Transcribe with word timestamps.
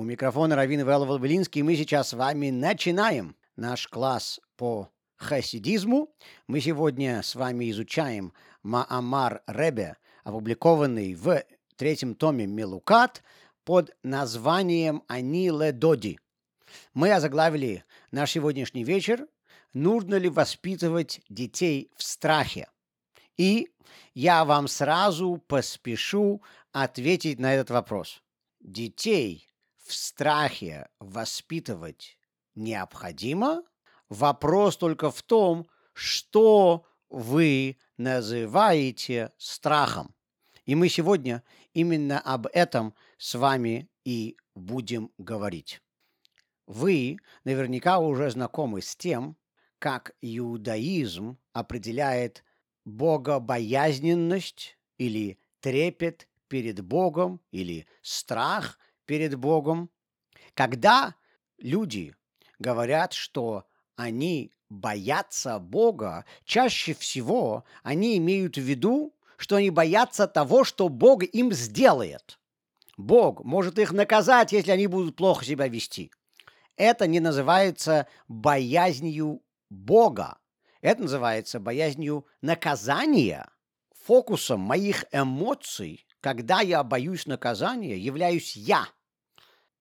У 0.00 0.02
микрофона 0.02 0.56
Равин 0.56 0.80
Ивайлов 0.80 1.10
Волбелинский. 1.10 1.60
Мы 1.60 1.76
сейчас 1.76 2.08
с 2.08 2.12
вами 2.14 2.48
начинаем 2.48 3.36
наш 3.56 3.86
класс 3.86 4.40
по 4.56 4.88
хасидизму. 5.16 6.08
Мы 6.46 6.62
сегодня 6.62 7.22
с 7.22 7.34
вами 7.34 7.70
изучаем 7.70 8.32
Маамар 8.62 9.42
Ребе, 9.46 9.98
опубликованный 10.24 11.14
в 11.14 11.44
третьем 11.76 12.14
томе 12.14 12.46
Мелукат 12.46 13.22
под 13.64 13.94
названием 14.02 15.02
«Они 15.06 15.50
Доди». 15.50 16.18
Мы 16.94 17.12
озаглавили 17.12 17.84
наш 18.10 18.30
сегодняшний 18.30 18.84
вечер 18.84 19.28
«Нужно 19.74 20.14
ли 20.14 20.30
воспитывать 20.30 21.20
детей 21.28 21.90
в 21.94 22.02
страхе?» 22.02 22.70
И 23.36 23.68
я 24.14 24.46
вам 24.46 24.66
сразу 24.66 25.44
поспешу 25.46 26.40
ответить 26.72 27.38
на 27.38 27.52
этот 27.52 27.68
вопрос. 27.68 28.22
Детей 28.60 29.49
в 29.90 29.94
страхе 29.94 30.88
воспитывать 31.00 32.16
необходимо? 32.54 33.64
Вопрос 34.08 34.76
только 34.76 35.10
в 35.10 35.20
том, 35.22 35.68
что 35.94 36.86
вы 37.08 37.76
называете 37.96 39.32
страхом. 39.36 40.14
И 40.64 40.76
мы 40.76 40.88
сегодня 40.88 41.42
именно 41.74 42.20
об 42.20 42.46
этом 42.52 42.94
с 43.18 43.34
вами 43.34 43.90
и 44.04 44.36
будем 44.54 45.10
говорить. 45.18 45.82
Вы 46.66 47.16
наверняка 47.42 47.98
уже 47.98 48.30
знакомы 48.30 48.82
с 48.82 48.94
тем, 48.94 49.36
как 49.80 50.14
иудаизм 50.20 51.36
определяет 51.52 52.44
богобоязненность 52.84 54.78
или 54.98 55.40
трепет 55.58 56.28
перед 56.46 56.80
Богом 56.80 57.40
или 57.50 57.88
страх 58.02 58.78
перед 59.10 59.34
Богом. 59.34 59.90
Когда 60.54 61.16
люди 61.58 62.14
говорят, 62.60 63.12
что 63.12 63.64
они 63.96 64.52
боятся 64.68 65.58
Бога, 65.58 66.24
чаще 66.44 66.94
всего 66.94 67.64
они 67.82 68.18
имеют 68.18 68.54
в 68.54 68.60
виду, 68.60 69.12
что 69.36 69.56
они 69.56 69.70
боятся 69.70 70.28
того, 70.28 70.62
что 70.62 70.88
Бог 70.88 71.24
им 71.24 71.50
сделает. 71.50 72.38
Бог 72.96 73.42
может 73.42 73.80
их 73.80 73.90
наказать, 73.90 74.52
если 74.52 74.70
они 74.70 74.86
будут 74.86 75.16
плохо 75.16 75.44
себя 75.44 75.66
вести. 75.66 76.12
Это 76.76 77.08
не 77.08 77.18
называется 77.18 78.06
боязнью 78.28 79.42
Бога. 79.70 80.38
Это 80.82 81.02
называется 81.02 81.58
боязнью 81.58 82.28
наказания. 82.42 83.50
Фокусом 84.04 84.60
моих 84.60 85.04
эмоций, 85.10 86.06
когда 86.20 86.60
я 86.60 86.84
боюсь 86.84 87.26
наказания, 87.26 87.98
являюсь 87.98 88.54
я. 88.54 88.86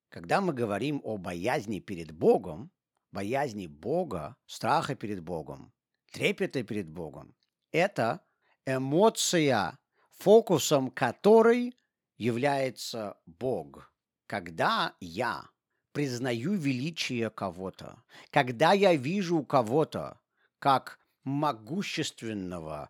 Когда 0.09 0.41
мы 0.41 0.53
говорим 0.53 1.02
о 1.03 1.17
боязни 1.17 1.79
перед 1.79 2.11
Богом, 2.11 2.71
боязни 3.11 3.67
Бога, 3.67 4.35
страха 4.47 4.95
перед 4.95 5.21
Богом, 5.21 5.71
трепета 6.11 6.63
перед 6.63 6.89
Богом, 6.89 7.35
это 7.71 8.21
эмоция, 8.65 9.77
фокусом 10.17 10.89
которой 10.89 11.75
является 12.17 13.17
Бог. 13.25 13.93
Когда 14.25 14.95
я 14.99 15.47
признаю 15.91 16.53
величие 16.53 17.30
кого-то, 17.30 18.03
когда 18.31 18.73
я 18.73 18.95
вижу 18.95 19.43
кого-то 19.43 20.19
как 20.57 20.99
могущественного, 21.23 22.89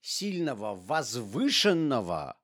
сильного, 0.00 0.74
возвышенного 0.74 2.36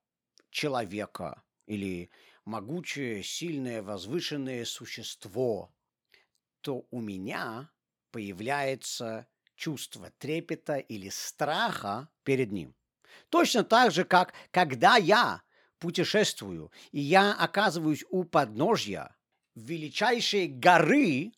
человека 0.50 1.42
или 1.66 2.10
могучее, 2.46 3.22
сильное, 3.22 3.82
возвышенное 3.82 4.64
существо, 4.64 5.74
то 6.62 6.86
у 6.90 7.00
меня 7.00 7.70
появляется 8.12 9.26
чувство 9.56 10.10
трепета 10.18 10.76
или 10.76 11.08
страха 11.10 12.08
перед 12.22 12.52
ним. 12.52 12.74
Точно 13.28 13.64
так 13.64 13.92
же, 13.92 14.04
как 14.04 14.32
когда 14.50 14.96
я 14.96 15.42
путешествую, 15.78 16.70
и 16.92 17.00
я 17.00 17.34
оказываюсь 17.34 18.04
у 18.08 18.24
подножья 18.24 19.16
величайшей 19.54 20.46
горы, 20.46 21.32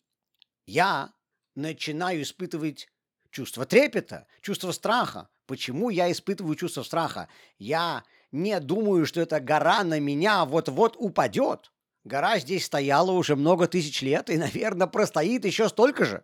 я 0.65 1.13
начинаю 1.55 2.21
испытывать 2.21 2.87
чувство 3.31 3.65
трепета, 3.65 4.27
чувство 4.41 4.71
страха. 4.71 5.29
Почему 5.45 5.89
я 5.89 6.11
испытываю 6.11 6.55
чувство 6.55 6.83
страха? 6.83 7.27
Я 7.57 8.03
не 8.31 8.59
думаю, 8.59 9.05
что 9.05 9.21
эта 9.21 9.39
гора 9.39 9.83
на 9.83 9.99
меня 9.99 10.45
вот-вот 10.45 10.95
упадет. 10.97 11.71
Гора 12.03 12.39
здесь 12.39 12.65
стояла 12.65 13.11
уже 13.11 13.35
много 13.35 13.67
тысяч 13.67 14.01
лет 14.01 14.29
и, 14.29 14.37
наверное, 14.37 14.87
простоит 14.87 15.45
еще 15.45 15.69
столько 15.69 16.05
же. 16.05 16.23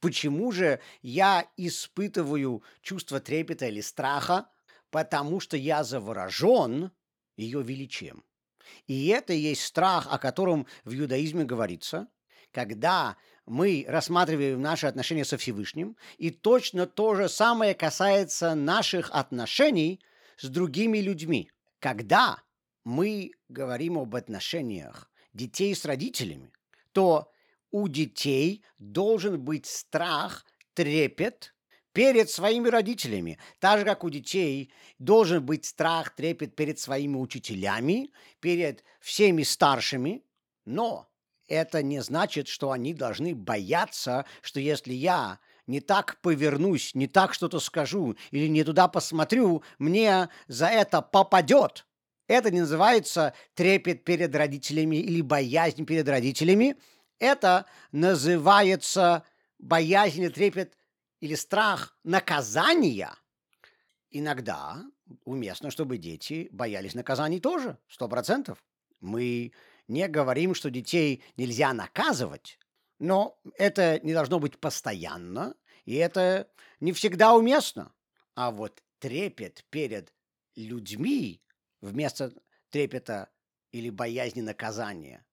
Почему 0.00 0.52
же 0.52 0.80
я 1.02 1.46
испытываю 1.56 2.62
чувство 2.82 3.20
трепета 3.20 3.66
или 3.66 3.80
страха? 3.80 4.46
Потому 4.90 5.40
что 5.40 5.56
я 5.56 5.84
заворожен 5.84 6.92
ее 7.36 7.62
величием. 7.62 8.24
И 8.86 9.08
это 9.08 9.32
есть 9.32 9.64
страх, 9.64 10.06
о 10.10 10.18
котором 10.18 10.66
в 10.84 10.94
иудаизме 10.94 11.44
говорится, 11.44 12.08
когда 12.52 13.16
мы 13.46 13.84
рассматриваем 13.88 14.60
наши 14.60 14.86
отношения 14.86 15.24
со 15.24 15.36
Всевышним, 15.36 15.96
и 16.18 16.30
точно 16.30 16.86
то 16.86 17.14
же 17.14 17.28
самое 17.28 17.74
касается 17.74 18.54
наших 18.54 19.10
отношений 19.10 20.00
с 20.42 20.48
другими 20.48 20.98
людьми. 20.98 21.50
Когда 21.78 22.42
мы 22.84 23.30
говорим 23.48 23.98
об 23.98 24.14
отношениях 24.16 25.10
детей 25.32 25.74
с 25.74 25.84
родителями, 25.84 26.52
то 26.92 27.30
у 27.70 27.88
детей 27.88 28.64
должен 28.78 29.40
быть 29.40 29.66
страх, 29.66 30.44
трепет 30.74 31.54
перед 31.92 32.28
своими 32.28 32.68
родителями, 32.68 33.38
так 33.60 33.80
же, 33.80 33.84
как 33.84 34.02
у 34.04 34.10
детей 34.10 34.72
должен 34.98 35.44
быть 35.44 35.64
страх, 35.64 36.14
трепет 36.14 36.56
перед 36.56 36.78
своими 36.78 37.16
учителями, 37.16 38.10
перед 38.40 38.84
всеми 39.00 39.42
старшими, 39.44 40.24
но 40.64 41.08
это 41.46 41.82
не 41.82 42.02
значит, 42.02 42.48
что 42.48 42.72
они 42.72 42.94
должны 42.94 43.34
бояться, 43.34 44.24
что 44.40 44.58
если 44.58 44.92
я 44.92 45.38
не 45.66 45.80
так 45.80 46.18
повернусь, 46.20 46.94
не 46.94 47.06
так 47.06 47.34
что-то 47.34 47.60
скажу 47.60 48.16
или 48.30 48.46
не 48.48 48.64
туда 48.64 48.88
посмотрю, 48.88 49.62
мне 49.78 50.28
за 50.48 50.66
это 50.66 51.02
попадет. 51.02 51.86
Это 52.26 52.50
не 52.50 52.60
называется 52.60 53.34
трепет 53.54 54.04
перед 54.04 54.34
родителями 54.34 54.96
или 54.96 55.20
боязнь 55.20 55.84
перед 55.84 56.08
родителями. 56.08 56.76
Это 57.18 57.66
называется 57.92 59.24
боязнь, 59.58 60.28
трепет 60.30 60.76
или 61.20 61.34
страх 61.34 61.96
наказания. 62.04 63.14
Иногда 64.10 64.82
уместно, 65.24 65.70
чтобы 65.70 65.98
дети 65.98 66.48
боялись 66.52 66.94
наказаний 66.94 67.40
тоже, 67.40 67.78
сто 67.88 68.08
процентов. 68.08 68.62
Мы 69.00 69.52
не 69.88 70.08
говорим, 70.08 70.54
что 70.54 70.70
детей 70.70 71.22
нельзя 71.36 71.72
наказывать, 71.72 72.58
но 73.02 73.36
это 73.58 73.98
не 74.04 74.12
должно 74.12 74.38
быть 74.38 74.60
постоянно, 74.60 75.56
и 75.86 75.96
это 75.96 76.48
не 76.78 76.92
всегда 76.92 77.34
уместно. 77.34 77.92
А 78.36 78.52
вот 78.52 78.80
трепет 79.00 79.64
перед 79.70 80.14
людьми 80.54 81.42
вместо 81.80 82.32
трепета 82.70 83.28
или 83.72 83.90
боязни 83.90 84.40
наказания 84.40 85.26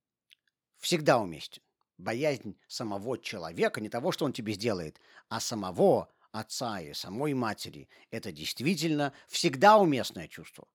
всегда 0.79 1.19
уместен. 1.19 1.61
Боязнь 1.99 2.57
самого 2.67 3.19
человека, 3.19 3.81
не 3.81 3.89
того, 3.89 4.11
что 4.11 4.25
он 4.25 4.33
тебе 4.33 4.53
сделает, 4.53 4.99
а 5.27 5.39
самого 5.39 6.11
отца 6.31 6.81
и 6.81 6.93
самой 6.93 7.35
матери, 7.35 7.87
это 8.09 8.31
действительно 8.31 9.13
всегда 9.27 9.77
уместное 9.77 10.27
чувство. 10.27 10.67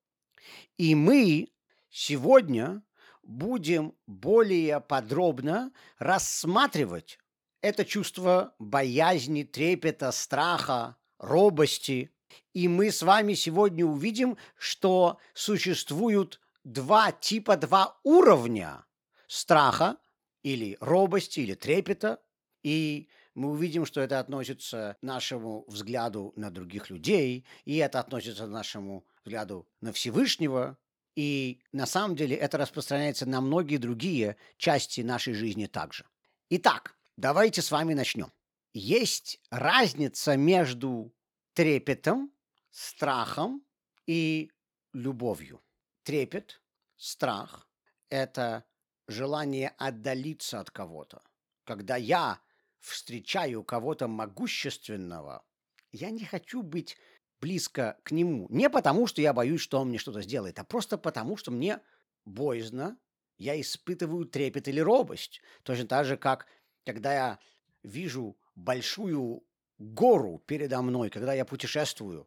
И 0.78 0.94
мы 0.94 1.48
сегодня 1.90 2.84
будем 3.26 3.94
более 4.06 4.80
подробно 4.80 5.72
рассматривать 5.98 7.18
это 7.64 7.86
чувство 7.86 8.54
боязни, 8.58 9.42
трепета, 9.42 10.12
страха, 10.12 10.98
робости. 11.18 12.10
И 12.52 12.68
мы 12.68 12.92
с 12.92 13.00
вами 13.00 13.32
сегодня 13.32 13.86
увидим, 13.86 14.36
что 14.58 15.18
существуют 15.32 16.42
два 16.64 17.10
типа, 17.10 17.56
два 17.56 17.98
уровня 18.02 18.84
страха 19.28 19.96
или 20.42 20.76
робости, 20.80 21.40
или 21.40 21.54
трепета. 21.54 22.20
И 22.62 23.08
мы 23.34 23.52
увидим, 23.52 23.86
что 23.86 24.02
это 24.02 24.20
относится 24.20 24.98
к 25.00 25.02
нашему 25.02 25.64
взгляду 25.66 26.34
на 26.36 26.50
других 26.50 26.90
людей, 26.90 27.46
и 27.64 27.76
это 27.78 27.98
относится 27.98 28.44
к 28.44 28.50
нашему 28.50 29.06
взгляду 29.24 29.66
на 29.80 29.94
Всевышнего, 29.94 30.76
и 31.16 31.60
на 31.72 31.86
самом 31.86 32.16
деле 32.16 32.36
это 32.36 32.58
распространяется 32.58 33.26
на 33.26 33.40
многие 33.40 33.76
другие 33.76 34.36
части 34.56 35.00
нашей 35.00 35.34
жизни 35.34 35.66
также. 35.66 36.04
Итак, 36.50 36.96
давайте 37.16 37.62
с 37.62 37.70
вами 37.70 37.94
начнем. 37.94 38.32
Есть 38.72 39.40
разница 39.50 40.36
между 40.36 41.14
трепетом, 41.52 42.32
страхом 42.70 43.64
и 44.06 44.50
любовью. 44.92 45.62
Трепет, 46.02 46.60
страх– 46.96 47.68
это 48.08 48.64
желание 49.06 49.70
отдалиться 49.78 50.60
от 50.60 50.70
кого-то. 50.70 51.22
Когда 51.64 51.96
я 51.96 52.40
встречаю 52.80 53.62
кого-то 53.62 54.08
могущественного, 54.08 55.44
я 55.92 56.10
не 56.10 56.24
хочу 56.24 56.62
быть 56.62 56.96
близко 57.44 57.98
к 58.04 58.10
нему. 58.10 58.46
Не 58.48 58.70
потому, 58.70 59.06
что 59.06 59.20
я 59.20 59.34
боюсь, 59.34 59.60
что 59.60 59.78
он 59.78 59.88
мне 59.88 59.98
что-то 59.98 60.22
сделает, 60.22 60.58
а 60.58 60.64
просто 60.64 60.96
потому, 60.96 61.36
что 61.36 61.50
мне 61.50 61.80
боязно, 62.24 62.96
я 63.36 63.60
испытываю 63.60 64.24
трепет 64.24 64.66
или 64.66 64.80
робость. 64.80 65.42
Точно 65.62 65.86
так 65.86 66.06
же, 66.06 66.16
как 66.16 66.46
когда 66.86 67.12
я 67.12 67.38
вижу 67.82 68.38
большую 68.54 69.44
гору 69.76 70.42
передо 70.46 70.80
мной, 70.80 71.10
когда 71.10 71.34
я 71.34 71.44
путешествую. 71.44 72.26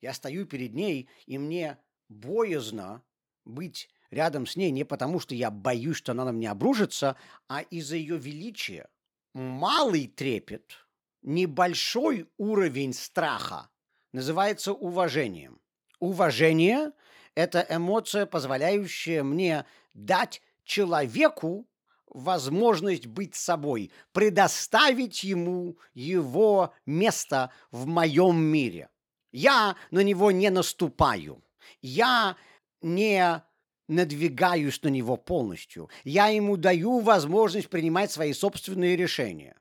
Я 0.00 0.14
стою 0.14 0.46
перед 0.46 0.72
ней, 0.72 1.10
и 1.26 1.36
мне 1.36 1.76
боязно 2.08 3.02
быть 3.44 3.90
рядом 4.10 4.46
с 4.46 4.56
ней 4.56 4.70
не 4.70 4.84
потому, 4.84 5.20
что 5.20 5.34
я 5.34 5.50
боюсь, 5.50 5.98
что 5.98 6.12
она 6.12 6.24
на 6.24 6.30
меня 6.30 6.52
обрушится, 6.52 7.16
а 7.48 7.60
из-за 7.60 7.96
ее 7.96 8.16
величия. 8.16 8.88
Малый 9.34 10.06
трепет, 10.06 10.72
небольшой 11.20 12.30
уровень 12.38 12.94
страха 12.94 13.68
называется 14.12 14.72
уважением. 14.72 15.60
Уважение– 16.00 16.92
это 17.34 17.66
эмоция, 17.68 18.26
позволяющая 18.26 19.22
мне 19.22 19.64
дать 19.94 20.42
человеку 20.64 21.66
возможность 22.06 23.06
быть 23.06 23.34
собой, 23.34 23.90
предоставить 24.12 25.24
ему 25.24 25.78
его 25.94 26.72
место 26.86 27.50
в 27.70 27.86
моем 27.86 28.40
мире. 28.40 28.88
Я 29.32 29.76
на 29.90 30.00
него 30.00 30.30
не 30.30 30.50
наступаю. 30.50 31.42
Я 31.82 32.36
не 32.80 33.42
надвигаюсь 33.88 34.82
на 34.82 34.88
него 34.88 35.16
полностью. 35.16 35.90
Я 36.04 36.28
ему 36.28 36.56
даю 36.56 37.00
возможность 37.00 37.68
принимать 37.68 38.10
свои 38.10 38.32
собственные 38.32 38.96
решения. 38.96 39.56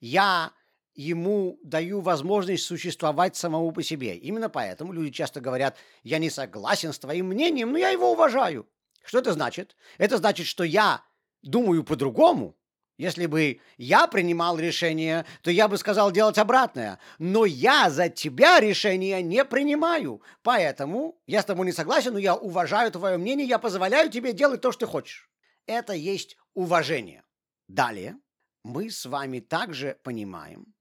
Я 0.00 0.52
ему 1.00 1.58
даю 1.62 2.00
возможность 2.00 2.64
существовать 2.64 3.34
самому 3.34 3.72
по 3.72 3.82
себе. 3.82 4.16
Именно 4.16 4.50
поэтому 4.50 4.92
люди 4.92 5.10
часто 5.10 5.40
говорят, 5.40 5.76
я 6.02 6.18
не 6.18 6.28
согласен 6.30 6.92
с 6.92 6.98
твоим 6.98 7.26
мнением, 7.26 7.72
но 7.72 7.78
я 7.78 7.88
его 7.88 8.12
уважаю. 8.12 8.68
Что 9.02 9.18
это 9.18 9.32
значит? 9.32 9.76
Это 9.96 10.18
значит, 10.18 10.46
что 10.46 10.62
я 10.62 11.02
думаю 11.42 11.84
по-другому. 11.84 12.56
Если 12.98 13.24
бы 13.24 13.60
я 13.78 14.06
принимал 14.08 14.58
решение, 14.58 15.24
то 15.40 15.50
я 15.50 15.68
бы 15.68 15.78
сказал 15.78 16.12
делать 16.12 16.36
обратное. 16.36 16.98
Но 17.18 17.46
я 17.46 17.88
за 17.88 18.10
тебя 18.10 18.60
решение 18.60 19.22
не 19.22 19.42
принимаю. 19.46 20.20
Поэтому 20.42 21.18
я 21.26 21.40
с 21.40 21.46
тобой 21.46 21.64
не 21.64 21.72
согласен, 21.72 22.12
но 22.12 22.18
я 22.18 22.36
уважаю 22.36 22.92
твое 22.92 23.16
мнение, 23.16 23.46
я 23.46 23.58
позволяю 23.58 24.10
тебе 24.10 24.34
делать 24.34 24.60
то, 24.60 24.70
что 24.70 24.80
ты 24.80 24.92
хочешь. 24.92 25.30
Это 25.66 25.94
есть 25.94 26.36
уважение. 26.52 27.22
Далее 27.68 28.18
мы 28.64 28.90
с 28.90 29.06
вами 29.06 29.40
также 29.40 29.96
понимаем, 30.02 30.74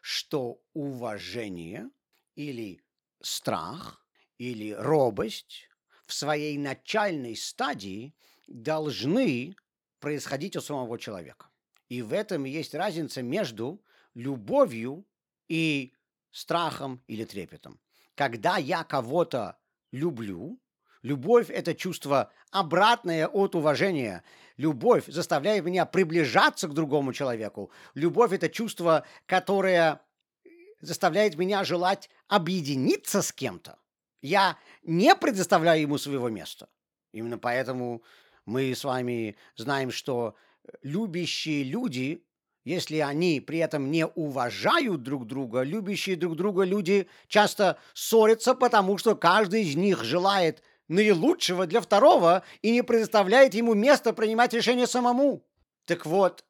что 0.00 0.60
уважение 0.72 1.90
или 2.34 2.82
страх 3.20 4.04
или 4.38 4.72
робость 4.72 5.68
в 6.06 6.12
своей 6.12 6.58
начальной 6.58 7.36
стадии 7.36 8.14
должны 8.46 9.54
происходить 10.00 10.56
у 10.56 10.60
самого 10.60 10.98
человека. 10.98 11.50
И 11.88 12.02
в 12.02 12.12
этом 12.12 12.44
есть 12.44 12.74
разница 12.74 13.22
между 13.22 13.82
любовью 14.14 15.06
и 15.48 15.92
страхом 16.30 17.02
или 17.06 17.24
трепетом. 17.24 17.80
Когда 18.14 18.56
я 18.56 18.84
кого-то 18.84 19.58
люблю, 19.92 20.60
любовь– 21.02 21.48
это 21.50 21.74
чувство 21.74 22.30
обратное 22.50 23.26
от 23.26 23.54
уважения. 23.54 24.22
Любовь 24.56 25.04
заставляет 25.06 25.64
меня 25.64 25.86
приближаться 25.86 26.68
к 26.68 26.74
другому 26.74 27.12
человеку. 27.12 27.70
Любовь– 27.94 28.32
это 28.32 28.48
чувство, 28.48 29.04
которое 29.26 30.00
заставляет 30.80 31.36
меня 31.36 31.64
желать 31.64 32.10
объединиться 32.28 33.22
с 33.22 33.32
кем-то. 33.32 33.78
Я 34.22 34.58
не 34.82 35.14
предоставляю 35.14 35.82
ему 35.82 35.98
своего 35.98 36.28
места. 36.28 36.68
Именно 37.12 37.38
поэтому 37.38 38.02
мы 38.44 38.74
с 38.74 38.84
вами 38.84 39.36
знаем, 39.56 39.90
что 39.90 40.34
любящие 40.82 41.64
люди, 41.64 42.24
если 42.64 42.98
они 42.98 43.40
при 43.40 43.58
этом 43.58 43.90
не 43.90 44.06
уважают 44.06 45.02
друг 45.02 45.26
друга, 45.26 45.62
любящие 45.62 46.16
друг 46.16 46.36
друга 46.36 46.64
люди 46.64 47.08
часто 47.28 47.78
ссорятся, 47.94 48.54
потому 48.54 48.98
что 48.98 49.16
каждый 49.16 49.62
из 49.62 49.74
них 49.74 50.04
желает 50.04 50.62
наилучшего 50.90 51.66
для 51.66 51.80
второго 51.80 52.42
и 52.62 52.72
не 52.72 52.82
предоставляет 52.82 53.54
ему 53.54 53.74
место 53.74 54.12
принимать 54.12 54.52
решение 54.52 54.88
самому. 54.88 55.46
Так 55.84 56.04
вот, 56.04 56.44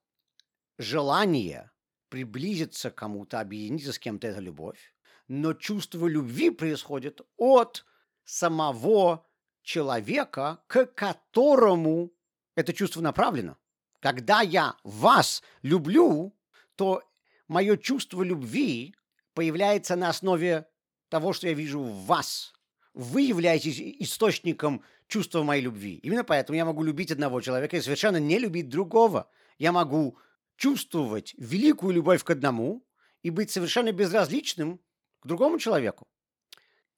желание 0.79 1.71
приблизиться 2.09 2.91
к 2.91 2.95
кому-то, 2.95 3.39
объединиться 3.39 3.93
с 3.93 3.99
кем-то– 3.99 4.27
это 4.29 4.41
любовь, 4.41 4.95
но 5.29 5.53
чувство 5.53 6.07
любви 6.07 6.51
происходит 6.51 7.21
от 7.37 7.85
самого 8.25 9.27
человека, 9.63 10.65
к 10.67 10.87
которому 10.87 12.11
это 12.57 12.73
чувство 12.73 13.03
направлено. 13.03 13.59
Когда 14.01 14.41
я 14.41 14.75
вас 14.85 15.43
люблю, 15.61 16.35
то 16.77 17.03
мое 17.47 17.77
чувство 17.77 18.23
любви 18.23 18.95
появляется 19.35 19.97
на 19.97 20.09
основе 20.09 20.67
того, 21.11 21.35
что 21.35 21.47
я 21.47 21.53
вижу 21.53 21.81
в 21.81 22.07
вас. 22.07 22.55
Вы 22.95 23.23
являетесь 23.23 23.81
источником 23.81 24.83
чувства 25.07 25.43
моей 25.43 25.63
любви. 25.63 25.97
Именно 26.03 26.25
поэтому 26.25 26.57
я 26.57 26.65
могу 26.65 26.83
любить 26.83 27.11
одного 27.11 27.41
человека 27.41 27.77
и 27.77 27.81
совершенно 27.81 28.19
не 28.19 28.39
любить 28.39 28.69
другого. 28.69 29.29
Я 29.59 29.73
могу 29.73 30.19
чувствовать 30.57 31.35
великую 31.39 31.95
любовь 31.95 32.25
к 32.25 32.31
одному 32.31 32.85
и 33.23 33.31
быть 33.31 33.51
совершенно 33.51 33.93
безразличным 33.93 34.81
к 35.21 35.27
другому 35.27 35.59
человеку. 35.59 36.09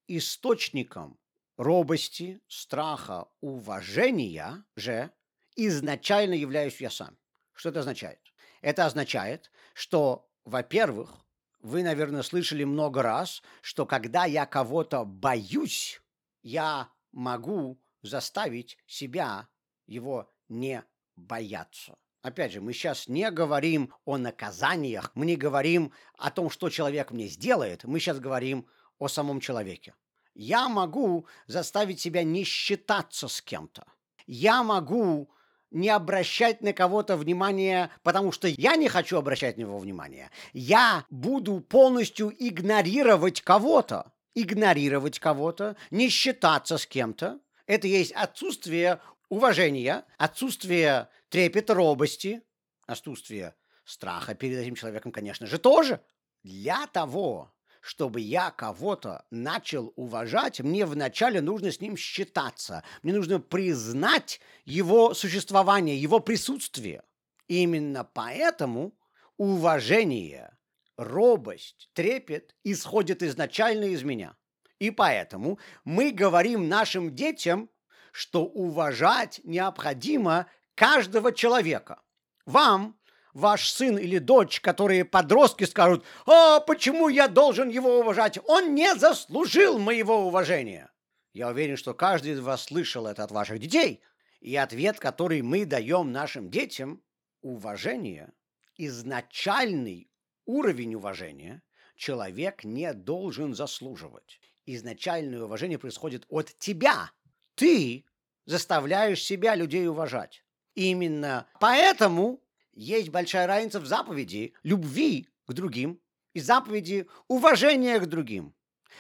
Источником 0.09 1.19
робости, 1.57 2.41
страха, 2.49 3.27
уважения 3.41 4.65
же 4.77 5.11
изначально 5.57 6.35
являюсь 6.35 6.81
я 6.81 6.91
сам. 6.91 7.17
Что 7.53 7.69
это 7.69 7.81
означает? 7.81 8.21
Это 8.63 8.87
означает, 8.87 9.51
что, 9.75 10.29
во-первых, 10.45 11.25
вы, 11.63 11.83
наверное, 11.83 12.23
слышали 12.23 12.65
много 12.65 13.03
раз, 13.03 13.43
что 13.61 13.87
когда 13.87 14.25
я 14.25 14.47
кого-то 14.47 15.05
боюсь, 15.05 16.03
я 16.43 16.91
могу 17.13 17.81
заставить 18.03 18.77
себя 18.87 19.49
его 19.87 20.31
не 20.49 20.85
бояться. 21.17 21.97
Опять 22.21 22.53
же, 22.53 22.61
мы 22.61 22.73
сейчас 22.73 23.09
не 23.09 23.31
говорим 23.31 23.93
о 24.05 24.17
наказаниях, 24.17 25.11
мы 25.15 25.27
не 25.27 25.37
говорим 25.37 25.93
о 26.19 26.31
том, 26.31 26.51
что 26.51 26.69
человек 26.69 27.11
мне 27.11 27.27
сделает, 27.27 27.85
мы 27.85 27.99
сейчас 27.99 28.21
говорим 28.21 28.69
о 28.99 29.09
самом 29.09 29.41
человеке. 29.41 29.95
Я 30.35 30.69
могу 30.69 31.27
заставить 31.47 32.01
себя 32.01 32.23
не 32.23 32.45
считаться 32.45 33.29
с 33.29 33.43
кем-то. 33.43 33.85
Я 34.27 34.63
могу 34.63 35.31
не 35.73 35.89
обращать 35.89 36.63
на 36.63 36.73
кого-то 36.73 37.17
внимания, 37.17 37.91
потому 38.03 38.33
что 38.33 38.49
я 38.49 38.77
не 38.77 38.89
хочу 38.89 39.17
обращать 39.19 39.57
на 39.57 39.63
него 39.63 39.79
внимания. 39.79 40.31
Я 40.53 41.05
буду 41.11 41.61
полностью 41.61 42.33
игнорировать 42.39 43.41
кого-то. 43.41 44.13
Игнорировать 44.35 45.19
кого-то, 45.19 45.77
не 45.91 46.09
считаться 46.09 46.79
с 46.79 46.87
кем-то. 46.87 47.39
Это 47.67 47.87
есть 47.87 48.13
отсутствие 48.13 48.99
уважения, 49.29 50.05
отсутствие 50.17 51.09
трепета, 51.29 51.75
робости, 51.75 52.43
отсутствие 52.87 53.55
страха 53.85 54.35
перед 54.35 54.59
этим 54.59 54.75
человеком, 54.75 55.13
конечно 55.13 55.47
же, 55.47 55.59
тоже. 55.59 56.01
Для 56.43 56.87
того, 56.87 57.53
чтобы 57.83 58.21
я 58.21 58.53
кого-то 58.53 59.27
начал 59.31 59.93
уважать, 59.97 60.61
мне 60.61 60.87
вначале 60.87 61.41
нужно 61.41 61.73
с 61.73 61.81
ним 61.81 61.97
считаться. 61.97 62.85
Мне 63.03 63.13
нужно 63.13 63.41
признать 63.41 64.41
его 64.65 65.15
существование, 65.15 66.01
его 66.01 66.21
присутствие. 66.21 67.03
Именно 67.49 68.05
поэтому 68.05 68.95
уважение, 69.37 70.57
робость, 70.97 71.91
трепет 71.93 72.55
исходят 72.63 73.21
изначально 73.23 73.87
из 73.87 74.05
меня. 74.05 74.37
И 74.79 74.93
поэтому 74.93 75.59
мы 75.85 76.13
говорим 76.13 76.69
нашим 76.69 77.13
детям, 77.15 77.69
что 78.13 78.45
уважать 78.45 79.41
необходимо 79.43 80.47
каждого 80.77 81.33
человека. 81.33 82.01
Вам 82.47 82.97
ваш 83.33 83.71
сын 83.71 83.99
или 83.99 84.19
дочь, 84.19 84.61
которые 84.61 85.05
подростки 85.05 85.65
скажут, 85.65 86.05
«А 86.27 86.61
почему 86.61 87.09
я 87.09 87.29
должен 87.29 87.69
его 87.69 87.99
уважать? 88.01 88.39
Он 88.47 88.75
не 88.75 88.95
заслужил 88.95 89.79
моего 89.79 90.27
уважения!» 90.27 90.91
Я 91.33 91.49
уверен, 91.49 91.77
что 91.77 91.95
каждый 91.95 92.33
из 92.33 92.41
вас 92.41 92.65
слышал 92.65 93.07
это 93.07 93.25
от 93.25 93.31
ваших 93.31 93.59
детей. 93.59 94.03
И 94.41 94.55
ответ, 94.57 94.99
который 94.99 95.41
мы 95.41 95.65
даем 95.65 96.13
нашим 96.13 96.51
детям, 96.51 97.03
уважение, 97.41 98.33
изначальный 98.77 100.11
уровень 100.45 100.95
уважения 100.95 101.63
человек 101.97 102.65
не 102.65 102.93
должен 102.93 103.55
заслуживать. 103.55 104.41
Изначальное 104.67 105.43
уважение 105.43 105.79
происходит 105.79 106.27
от 106.29 106.57
тебя. 106.59 107.11
Ты 107.55 108.05
заставляешь 108.45 109.23
себя 109.23 109.55
людей 109.55 109.87
уважать. 109.89 110.45
Именно 110.75 111.47
поэтому 111.61 112.42
есть 112.73 113.11
большая 113.11 113.47
разница 113.47 113.81
в 113.81 113.87
заповеди 113.87 114.55
любви 114.63 115.29
к 115.47 115.53
другим 115.53 116.01
и 116.35 116.41
заповеди 116.41 117.07
уважения 117.29 117.99
к 118.01 118.07
другим. 118.07 118.55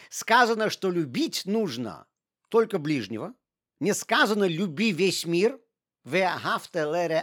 Сказано, 0.09 0.71
что 0.71 0.91
любить 0.91 1.47
нужно 1.47 2.07
только 2.49 2.79
ближнего. 2.79 3.35
Не 3.81 3.95
сказано 3.95 4.45
«люби 4.45 4.93
весь 4.93 5.25
мир», 5.25 5.61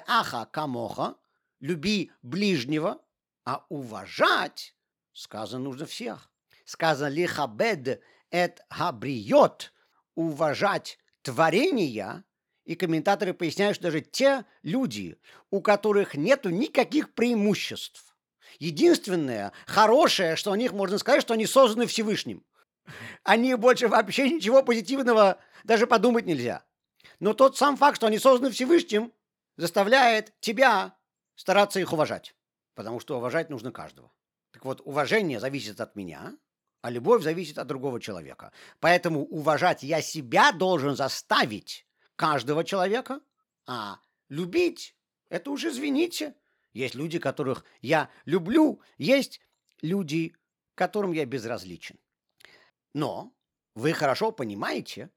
аха 0.07 0.45
камоха», 0.45 1.15
«люби 1.59 2.11
ближнего», 2.21 3.01
а 3.45 3.65
уважать 3.69 4.75
сказано 5.13 5.63
нужно 5.63 5.85
всех. 5.85 6.31
Сказано 6.65 7.09
«лихабед 7.09 8.01
эт 8.31 8.61
хабриот»– 8.69 9.73
уважать 10.15 10.99
творения, 11.21 12.23
и 12.69 12.75
комментаторы 12.75 13.33
поясняют, 13.33 13.77
что 13.77 13.85
даже 13.85 14.01
те 14.01 14.45
люди, 14.61 15.17
у 15.49 15.59
которых 15.59 16.13
нет 16.13 16.45
никаких 16.45 17.15
преимуществ, 17.15 18.15
единственное 18.59 19.53
хорошее, 19.65 20.35
что 20.35 20.51
о 20.51 20.57
них 20.57 20.71
можно 20.71 20.99
сказать, 20.99 21.23
что 21.23 21.33
они 21.33 21.47
созданы 21.47 21.87
Всевышним. 21.87 22.45
Они 23.23 23.55
больше 23.55 23.87
вообще 23.87 24.29
ничего 24.29 24.61
позитивного 24.61 25.39
даже 25.63 25.87
подумать 25.87 26.27
нельзя. 26.27 26.63
Но 27.19 27.33
тот 27.33 27.57
сам 27.57 27.75
факт, 27.75 27.95
что 27.95 28.05
они 28.05 28.19
созданы 28.19 28.51
Всевышним, 28.51 29.11
заставляет 29.57 30.31
тебя 30.39 30.95
стараться 31.33 31.79
их 31.79 31.91
уважать. 31.91 32.35
Потому 32.75 32.99
что 32.99 33.17
уважать 33.17 33.49
нужно 33.49 33.71
каждого. 33.71 34.11
Так 34.51 34.63
вот, 34.63 34.79
уважение 34.85 35.39
зависит 35.39 35.81
от 35.81 35.95
меня, 35.95 36.37
а 36.83 36.91
любовь 36.91 37.23
зависит 37.23 37.57
от 37.57 37.65
другого 37.65 37.99
человека. 37.99 38.51
Поэтому 38.79 39.25
уважать 39.25 39.81
я 39.81 40.03
себя 40.03 40.51
должен 40.51 40.95
заставить 40.95 41.88
каждого 42.19 42.65
человека, 42.65 43.21
а 43.65 44.01
любить– 44.27 44.93
это 45.29 45.51
уже, 45.51 45.69
извините, 45.69 46.35
есть 46.73 46.93
люди, 46.93 47.17
которых 47.17 47.63
я 47.79 48.09
люблю, 48.25 48.81
есть 48.97 49.39
люди, 49.81 50.35
которым 50.75 51.13
я 51.13 51.25
безразличен. 51.25 51.97
Но 52.93 53.31
вы 53.73 53.93
хорошо 53.93 54.33
понимаете, 54.33 55.09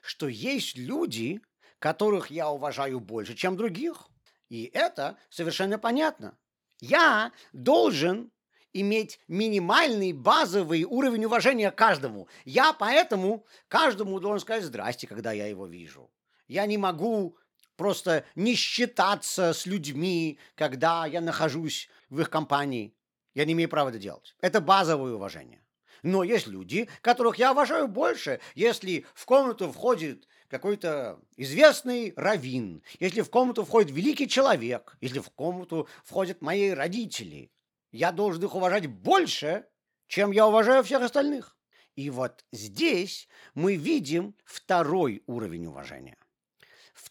что 0.00 0.28
есть 0.28 0.76
люди, 0.76 1.40
которых 1.80 2.30
я 2.30 2.48
уважаю 2.48 3.00
больше, 3.00 3.34
чем 3.34 3.56
других. 3.56 4.06
И 4.48 4.70
это 4.74 5.18
совершенно 5.30 5.76
понятно. 5.76 6.38
Я 6.78 7.32
должен 7.52 8.30
иметь 8.72 9.18
минимальный 9.26 10.12
базовый 10.12 10.84
уровень 10.84 11.24
уважения 11.24 11.72
каждому. 11.72 12.28
Я 12.44 12.72
поэтому 12.72 13.44
каждому 13.66 14.20
должен 14.20 14.38
сказать 14.38 14.62
«здрасте», 14.62 15.08
когда 15.08 15.32
я 15.32 15.48
его 15.48 15.66
вижу. 15.66 16.13
Я 16.46 16.66
не 16.66 16.78
могу 16.78 17.36
просто 17.76 18.24
не 18.34 18.54
считаться 18.54 19.52
с 19.52 19.66
людьми, 19.66 20.38
когда 20.54 21.06
я 21.06 21.20
нахожусь 21.20 21.88
в 22.10 22.20
их 22.20 22.30
компании. 22.30 22.94
Я 23.34 23.44
не 23.44 23.52
имею 23.52 23.68
права 23.68 23.88
это 23.88 23.98
делать. 23.98 24.36
Это 24.40 24.60
базовое 24.60 25.14
уважение. 25.14 25.64
Но 26.02 26.22
есть 26.22 26.46
люди, 26.46 26.88
которых 27.00 27.36
я 27.36 27.52
уважаю 27.52 27.88
больше. 27.88 28.40
Если 28.54 29.06
в 29.14 29.24
комнату 29.24 29.72
входит 29.72 30.28
какой-то 30.48 31.18
известный 31.36 32.12
раввин, 32.16 32.82
если 33.00 33.22
в 33.22 33.30
комнату 33.30 33.64
входит 33.64 33.90
великий 33.90 34.28
человек, 34.28 34.96
если 35.00 35.20
в 35.20 35.30
комнату 35.30 35.88
входят 36.04 36.42
мои 36.42 36.70
родители, 36.70 37.50
я 37.90 38.12
должен 38.12 38.44
их 38.44 38.54
уважать 38.54 38.86
больше, 38.86 39.66
чем 40.06 40.30
я 40.30 40.46
уважаю 40.46 40.84
всех 40.84 41.00
остальных. 41.00 41.56
И 41.96 42.10
вот 42.10 42.44
здесь 42.52 43.28
мы 43.54 43.76
видим 43.76 44.36
второй 44.44 45.22
уровень 45.26 45.66
уважения. 45.66 46.18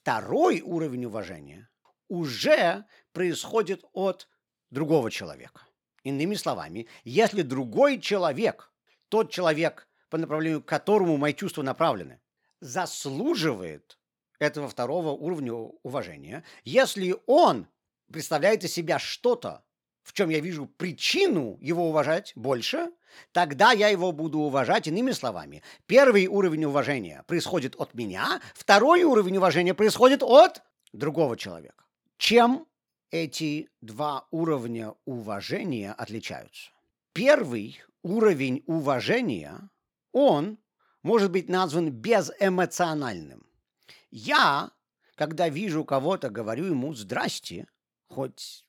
Второй 0.03 0.59
уровень 0.59 1.05
уважения 1.05 1.69
уже 2.09 2.83
происходит 3.13 3.85
от 3.93 4.27
другого 4.69 5.09
человека. 5.09 5.61
Иными 6.03 6.35
словами, 6.35 6.87
если 7.05 7.41
другой 7.41 8.01
человек 8.01 8.73
тот 9.07 9.31
человек, 9.31 9.87
по 10.09 10.17
направлению 10.17 10.61
к 10.61 10.65
которому 10.65 11.15
мои 11.15 11.33
чувства 11.33 11.61
направлены, 11.61 12.19
заслуживает 12.59 13.97
этого 14.39 14.67
второго 14.67 15.11
уровня 15.11 15.53
уважения, 15.53 16.43
если 16.65 17.15
он 17.25 17.67
представляет 18.11 18.65
из 18.65 18.73
себя 18.73 18.99
что-то, 18.99 19.63
в 20.03 20.13
чем 20.13 20.29
я 20.29 20.39
вижу 20.39 20.65
причину 20.65 21.57
его 21.61 21.89
уважать 21.89 22.33
больше, 22.35 22.91
тогда 23.31 23.71
я 23.71 23.87
его 23.87 24.11
буду 24.11 24.39
уважать 24.39 24.87
иными 24.87 25.11
словами. 25.11 25.63
Первый 25.85 26.27
уровень 26.27 26.65
уважения 26.65 27.23
происходит 27.25 27.75
от 27.77 27.93
меня, 27.93 28.41
второй 28.53 29.03
уровень 29.03 29.37
уважения 29.37 29.73
происходит 29.73 30.21
от 30.21 30.61
другого 30.91 31.37
человека. 31.37 31.85
Чем 32.17 32.67
эти 33.11 33.69
два 33.81 34.27
уровня 34.29 34.93
уважения 35.05 35.93
отличаются? 35.93 36.71
Первый 37.13 37.81
уровень 38.01 38.63
уважения, 38.67 39.69
он 40.11 40.57
может 41.01 41.31
быть 41.31 41.49
назван 41.49 41.91
безэмоциональным. 41.91 43.45
Я, 44.11 44.71
когда 45.15 45.49
вижу 45.49 45.85
кого-то, 45.85 46.29
говорю 46.29 46.65
ему 46.65 46.93
«здрасте», 46.93 47.67
хоть 48.07 48.65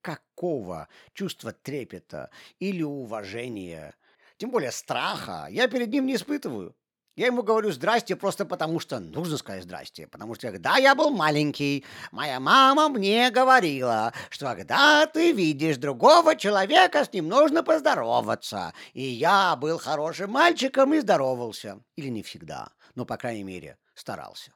никакого 0.00 0.88
чувства 1.14 1.52
трепета 1.52 2.30
или 2.58 2.82
уважения, 2.82 3.94
тем 4.36 4.50
более 4.50 4.72
страха, 4.72 5.46
я 5.50 5.68
перед 5.68 5.88
ним 5.88 6.06
не 6.06 6.14
испытываю. 6.14 6.74
Я 7.16 7.26
ему 7.26 7.42
говорю 7.42 7.70
«здрасте» 7.70 8.16
просто 8.16 8.46
потому, 8.46 8.80
что 8.80 8.98
нужно 8.98 9.36
сказать 9.36 9.64
«здрасте». 9.64 10.06
Потому 10.06 10.34
что 10.36 10.50
когда 10.50 10.78
я 10.78 10.94
был 10.94 11.10
маленький, 11.10 11.84
моя 12.12 12.40
мама 12.40 12.88
мне 12.88 13.30
говорила, 13.30 14.14
что 14.30 14.46
когда 14.54 15.04
ты 15.06 15.32
видишь 15.32 15.76
другого 15.76 16.36
человека, 16.36 17.04
с 17.04 17.12
ним 17.12 17.28
нужно 17.28 17.62
поздороваться. 17.62 18.72
И 18.94 19.02
я 19.02 19.56
был 19.56 19.78
хорошим 19.78 20.30
мальчиком 20.30 20.94
и 20.94 21.00
здоровался. 21.00 21.82
Или 21.96 22.08
не 22.08 22.22
всегда, 22.22 22.72
но, 22.94 23.04
по 23.04 23.18
крайней 23.18 23.44
мере, 23.44 23.76
старался. 23.94 24.54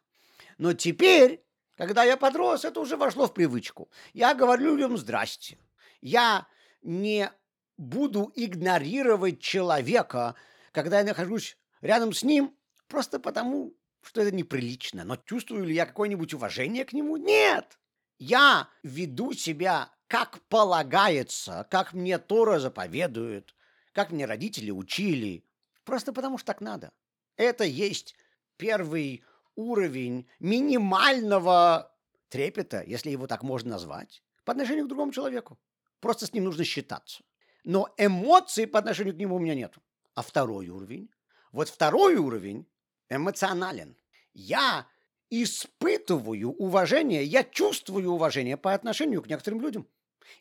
Но 0.57 0.73
теперь, 0.73 1.44
когда 1.77 2.05
я 2.05 2.17
подрос, 2.17 2.65
это 2.65 2.81
уже 2.81 2.97
вошло 2.97 3.27
в 3.27 3.35
привычку. 3.35 3.91
Я 4.13 4.35
говорю 4.35 4.77
людям 4.77 4.97
«здрасте». 4.97 5.59
Я 6.01 6.47
не 6.83 7.31
буду 7.77 8.31
игнорировать 8.35 9.41
человека, 9.41 10.35
когда 10.73 10.99
я 10.99 11.05
нахожусь 11.05 11.57
рядом 11.81 12.13
с 12.13 12.23
ним 12.23 12.57
просто 12.89 13.19
потому, 13.19 13.75
что 14.03 14.21
это 14.21 14.35
неприлично. 14.35 15.05
Но 15.05 15.17
чувствую 15.17 15.65
ли 15.65 15.75
я 15.75 15.87
какое-нибудь 15.87 16.35
уважение 16.35 16.85
к 16.85 16.93
нему? 16.93 17.17
Нет! 17.17 17.79
Я 18.19 18.69
веду 18.83 19.33
себя 19.33 19.91
как 20.07 20.41
полагается, 20.49 21.67
как 21.71 21.93
мне 21.93 22.19
Тора 22.19 22.61
заповедует, 22.61 23.55
как 23.93 24.13
мне 24.13 24.27
родители 24.27 24.71
учили, 24.71 25.45
просто 25.85 26.13
потому 26.13 26.39
что 26.39 26.47
так 26.47 26.61
надо. 26.61 26.93
Это 27.37 27.65
есть 27.65 28.15
первый 28.57 29.25
уровень 29.57 30.29
минимального 30.41 31.95
трепета, 32.29 32.83
если 32.87 33.11
его 33.11 33.27
так 33.27 33.43
можно 33.43 33.71
назвать, 33.71 34.23
по 34.45 34.53
отношению 34.53 34.85
к 34.85 34.89
другому 34.89 35.13
человеку. 35.13 35.59
Просто 36.01 36.27
с 36.27 36.33
ним 36.33 36.45
нужно 36.45 36.65
считаться. 36.65 37.23
Но 37.65 37.89
эмоций 37.97 38.67
по 38.67 38.79
отношению 38.79 39.15
к 39.15 39.19
нему 39.19 39.37
у 39.37 39.39
меня 39.39 39.55
нет. 39.55 39.75
А 40.15 40.23
второй 40.23 40.69
уровень 40.69 41.11
вот 41.55 41.69
второй 41.69 42.17
уровень 42.17 42.67
эмоционален. 43.09 43.97
Я 44.33 44.89
испытываю 45.31 46.51
уважение, 46.51 47.25
я 47.25 47.45
чувствую 47.45 48.11
уважение 48.11 48.57
по 48.57 48.75
отношению 48.75 49.23
к 49.23 49.29
некоторым 49.29 49.61
людям. 49.61 49.89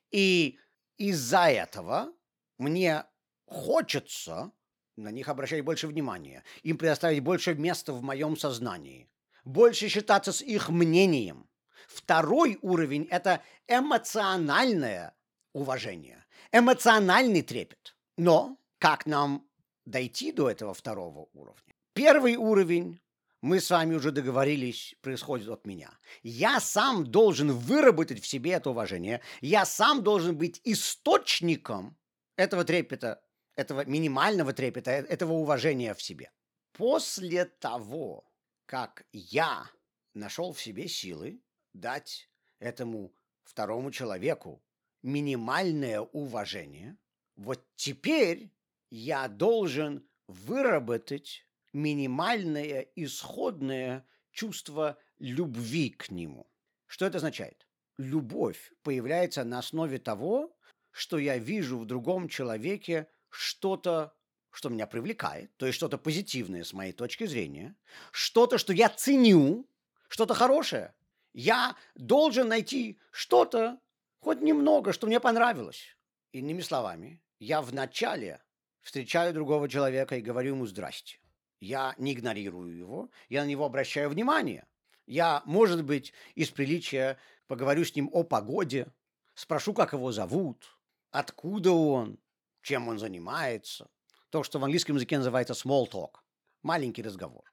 И 0.09 0.57
из-за 0.97 1.51
этого 1.51 2.11
мне 2.57 3.05
хочется 3.45 4.51
на 4.95 5.09
них 5.09 5.27
обращать 5.29 5.63
больше 5.63 5.87
внимания, 5.87 6.43
им 6.61 6.77
предоставить 6.77 7.23
больше 7.23 7.55
места 7.55 7.93
в 7.93 8.01
моем 8.01 8.37
сознании, 8.37 9.09
больше 9.43 9.87
считаться 9.87 10.31
с 10.31 10.41
их 10.41 10.69
мнением. 10.69 11.47
Второй 11.87 12.57
уровень– 12.61 13.07
это 13.11 13.41
эмоциональное 13.67 15.13
уважение, 15.53 16.25
эмоциональный 16.51 17.41
трепет. 17.41 17.95
Но 18.17 18.57
как 18.79 19.05
нам 19.05 19.47
дойти 19.85 20.31
до 20.31 20.49
этого 20.49 20.73
второго 20.73 21.27
уровня. 21.33 21.73
Первый 21.93 22.35
уровень, 22.35 23.01
мы 23.41 23.59
с 23.59 23.69
вами 23.69 23.95
уже 23.95 24.11
договорились, 24.11 24.95
происходит 25.01 25.49
от 25.49 25.65
меня. 25.67 25.91
Я 26.21 26.59
сам 26.59 27.05
должен 27.05 27.51
выработать 27.51 28.21
в 28.21 28.27
себе 28.27 28.51
это 28.51 28.69
уважение. 28.69 29.21
Я 29.41 29.65
сам 29.65 30.03
должен 30.03 30.37
быть 30.37 30.61
источником 30.63 31.97
этого 32.35 32.63
трепета, 32.63 33.21
этого 33.55 33.85
минимального 33.85 34.53
трепета, 34.53 34.91
э, 34.91 35.05
этого 35.05 35.33
уважения 35.33 35.93
в 35.93 36.01
себе. 36.01 36.31
После 36.73 37.45
того, 37.45 38.31
как 38.65 39.05
я 39.11 39.69
нашел 40.13 40.53
в 40.53 40.61
себе 40.61 40.87
силы 40.87 41.41
дать 41.73 42.29
этому 42.59 43.13
второму 43.43 43.91
человеку 43.91 44.63
минимальное 45.03 46.01
уважение, 46.01 46.97
вот 47.35 47.65
теперь 47.75 48.51
я 48.89 49.27
должен 49.27 50.07
выработать 50.27 51.45
минимальное 51.73 52.87
исходное 52.95 54.07
чувство 54.31 54.97
любви 55.19 55.89
к 55.89 56.09
нему. 56.11 56.49
Что 56.85 57.05
это 57.05 57.17
означает? 57.17 57.67
Любовь 57.97 58.71
появляется 58.83 59.43
на 59.43 59.59
основе 59.59 59.99
того, 59.99 60.55
что 60.91 61.17
я 61.17 61.37
вижу 61.37 61.79
в 61.79 61.85
другом 61.85 62.29
человеке 62.29 63.07
что-то, 63.33 64.13
что 64.51 64.69
меня 64.69 64.85
привлекает, 64.85 65.55
то 65.57 65.65
есть 65.65 65.75
что-то 65.75 65.97
позитивное 65.97 66.63
с 66.63 66.73
моей 66.73 66.93
точки 66.93 67.25
зрения, 67.25 67.75
что-то, 68.11 68.57
что 68.57 68.71
я 68.71 68.89
ценю, 68.89 69.67
что-то 70.07 70.35
хорошее. 70.35 70.93
Я 71.33 71.75
должен 71.95 72.47
найти 72.47 72.99
что-то, 73.09 73.79
хоть 74.19 74.41
немного, 74.41 74.93
что 74.93 75.07
мне 75.07 75.19
понравилось. 75.19 75.97
Иными 76.31 76.61
словами, 76.61 77.21
я 77.39 77.61
вначале 77.61 78.39
встречаю 78.81 79.33
другого 79.33 79.67
человека 79.67 80.15
и 80.17 80.21
говорю 80.21 80.53
ему 80.53 80.67
«здрасте». 80.67 81.19
Я 81.59 81.95
не 81.97 82.13
игнорирую 82.13 82.77
его, 82.77 83.09
я 83.29 83.43
на 83.43 83.47
него 83.47 83.65
обращаю 83.65 84.09
внимание. 84.09 84.67
Я, 85.07 85.41
может 85.45 85.83
быть, 85.83 86.13
из 86.35 86.49
приличия 86.49 87.17
поговорю 87.47 87.85
с 87.85 87.95
ним 87.95 88.09
о 88.13 88.23
погоде, 88.23 88.87
спрошу, 89.33 89.73
как 89.73 89.93
его 89.93 90.11
зовут, 90.11 90.77
откуда 91.09 91.71
он, 91.71 92.19
чем 92.63 92.87
он 92.87 92.97
занимается. 92.97 93.87
То, 94.29 94.41
что 94.41 94.57
в 94.57 94.63
английском 94.63 94.95
языке 94.95 95.17
называется 95.17 95.53
small 95.53 95.87
talk. 95.87 96.15
Маленький 96.63 97.03
разговор. 97.03 97.43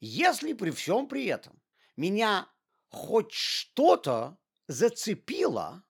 Если 0.00 0.54
при 0.54 0.70
всем 0.70 1.06
при 1.06 1.26
этом 1.26 1.60
меня 1.96 2.48
хоть 2.88 3.32
что-то 3.32 4.38
зацепило, 4.68 5.82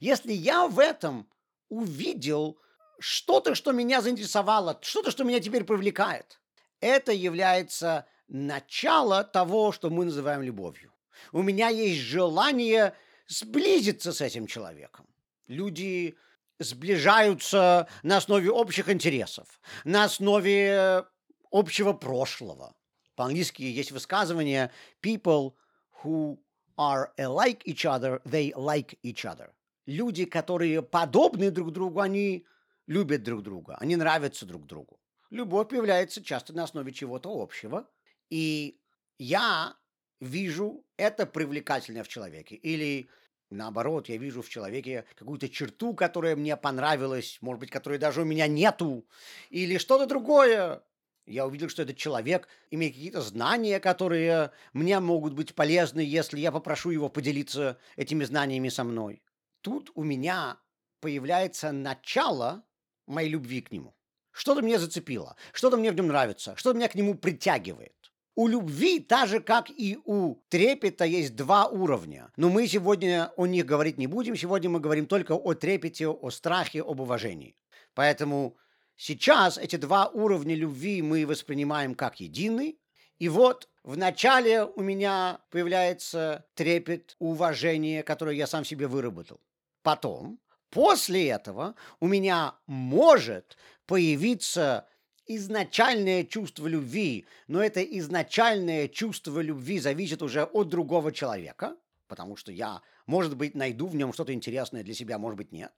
если 0.00 0.32
я 0.32 0.66
в 0.66 0.78
этом 0.78 1.28
увидел 1.68 2.58
что-то, 2.98 3.54
что 3.54 3.72
меня 3.72 4.00
заинтересовало, 4.00 4.78
что-то, 4.82 5.10
что 5.10 5.24
меня 5.24 5.40
теперь 5.40 5.64
привлекает, 5.64 6.40
это 6.80 7.12
является 7.12 8.06
начало 8.28 9.24
того, 9.24 9.72
что 9.72 9.90
мы 9.90 10.04
называем 10.04 10.42
любовью. 10.42 10.92
У 11.32 11.42
меня 11.42 11.68
есть 11.68 12.00
желание 12.00 12.94
сблизиться 13.26 14.12
с 14.12 14.20
этим 14.20 14.46
человеком. 14.46 15.06
Люди 15.48 16.16
сближаются 16.58 17.88
на 18.02 18.18
основе 18.18 18.50
общих 18.50 18.88
интересов, 18.88 19.60
на 19.84 20.04
основе 20.04 21.04
общего 21.50 21.92
прошлого. 21.92 22.74
По-английски 23.14 23.62
есть 23.62 23.92
высказывание 23.92 24.70
«people 25.02 25.54
who 26.02 26.38
are 26.78 27.08
alike 27.18 27.62
each 27.64 27.84
other, 27.84 28.22
they 28.24 28.52
like 28.54 28.98
each 29.02 29.24
other». 29.24 29.50
Люди, 29.86 30.24
которые 30.24 30.82
подобны 30.82 31.50
друг 31.50 31.72
другу, 31.72 32.00
они 32.00 32.44
любят 32.86 33.22
друг 33.22 33.42
друга, 33.42 33.76
они 33.78 33.96
нравятся 33.96 34.44
друг 34.44 34.66
другу. 34.66 35.00
Любовь 35.30 35.68
появляется 35.68 36.22
часто 36.22 36.52
на 36.52 36.64
основе 36.64 36.92
чего-то 36.92 37.30
общего, 37.30 37.88
и 38.30 38.80
я 39.18 39.76
вижу 40.20 40.84
это 40.96 41.26
привлекательное 41.26 42.02
в 42.04 42.08
человеке. 42.08 42.56
Или 42.56 43.08
наоборот, 43.50 44.08
я 44.08 44.16
вижу 44.16 44.42
в 44.42 44.48
человеке 44.48 45.04
какую-то 45.14 45.48
черту, 45.48 45.94
которая 45.94 46.36
мне 46.36 46.56
понравилась, 46.56 47.38
может 47.40 47.60
быть, 47.60 47.70
которой 47.70 47.98
даже 47.98 48.22
у 48.22 48.24
меня 48.24 48.46
нету, 48.46 49.06
или 49.50 49.78
что-то 49.78 50.06
другое. 50.06 50.82
Я 51.26 51.46
увидел, 51.46 51.68
что 51.68 51.82
этот 51.82 51.96
человек 51.96 52.48
имеет 52.70 52.94
какие-то 52.94 53.20
знания, 53.20 53.80
которые 53.80 54.52
мне 54.72 55.00
могут 55.00 55.34
быть 55.34 55.54
полезны, 55.54 56.00
если 56.00 56.38
я 56.38 56.52
попрошу 56.52 56.90
его 56.90 57.08
поделиться 57.08 57.78
этими 57.96 58.24
знаниями 58.24 58.68
со 58.68 58.84
мной. 58.84 59.22
Тут 59.60 59.90
у 59.94 60.04
меня 60.04 60.58
появляется 61.00 61.72
начало 61.72 62.64
моей 63.06 63.28
любви 63.28 63.60
к 63.60 63.72
нему. 63.72 63.96
Что-то 64.30 64.62
мне 64.62 64.78
зацепило, 64.78 65.34
что-то 65.52 65.78
мне 65.78 65.90
в 65.90 65.94
нем 65.94 66.08
нравится, 66.08 66.54
что-то 66.56 66.76
меня 66.76 66.88
к 66.88 66.94
нему 66.94 67.14
притягивает. 67.14 67.95
У 68.38 68.48
любви, 68.48 69.00
так 69.00 69.28
же 69.28 69.40
как 69.40 69.70
и 69.70 69.98
у 70.04 70.34
трепета, 70.50 71.06
есть 71.06 71.34
два 71.34 71.68
уровня. 71.68 72.30
Но 72.36 72.50
мы 72.50 72.68
сегодня 72.68 73.32
о 73.36 73.46
них 73.46 73.64
говорить 73.64 73.96
не 73.96 74.06
будем. 74.06 74.36
Сегодня 74.36 74.68
мы 74.68 74.78
говорим 74.78 75.06
только 75.06 75.32
о 75.32 75.54
трепете, 75.54 76.06
о 76.08 76.30
страхе, 76.30 76.82
об 76.82 77.00
уважении. 77.00 77.56
Поэтому 77.94 78.58
сейчас 78.94 79.56
эти 79.56 79.76
два 79.76 80.08
уровня 80.08 80.54
любви 80.54 81.00
мы 81.00 81.26
воспринимаем 81.26 81.94
как 81.94 82.20
единый. 82.20 82.78
И 83.18 83.30
вот 83.30 83.70
в 83.82 83.96
начале 83.96 84.64
у 84.64 84.82
меня 84.82 85.40
появляется 85.50 86.44
трепет, 86.52 87.16
уважение, 87.18 88.02
которое 88.02 88.36
я 88.36 88.46
сам 88.46 88.66
себе 88.66 88.86
выработал. 88.86 89.40
Потом, 89.82 90.38
после 90.68 91.28
этого, 91.28 91.74
у 92.00 92.06
меня 92.06 92.54
может 92.66 93.56
появиться 93.86 94.86
изначальное 95.26 96.24
чувство 96.24 96.66
любви, 96.66 97.26
но 97.48 97.62
это 97.62 97.82
изначальное 97.82 98.88
чувство 98.88 99.40
любви 99.40 99.78
зависит 99.78 100.22
уже 100.22 100.44
от 100.44 100.68
другого 100.68 101.12
человека, 101.12 101.76
потому 102.06 102.36
что 102.36 102.52
я, 102.52 102.82
может 103.06 103.36
быть, 103.36 103.54
найду 103.54 103.86
в 103.86 103.96
нем 103.96 104.12
что-то 104.12 104.32
интересное 104.32 104.82
для 104.82 104.94
себя, 104.94 105.18
может 105.18 105.36
быть, 105.36 105.52
нет. 105.52 105.72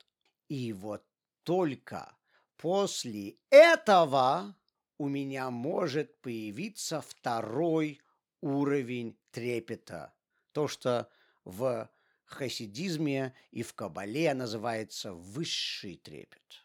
И 0.49 0.73
вот 0.73 1.05
только 1.43 2.17
после 2.57 3.37
этого 3.51 4.57
у 4.99 5.09
меня 5.09 5.51
может 5.51 6.21
появиться 6.21 7.01
второй 7.01 8.01
уровень 8.41 9.17
трепета. 9.31 10.13
То, 10.53 10.69
что 10.69 11.09
в 11.45 11.89
хасидизме 12.25 13.35
и 13.51 13.63
в 13.63 13.75
кабале 13.75 14.35
называется 14.35 15.13
высший 15.15 15.97
трепет, 15.97 16.65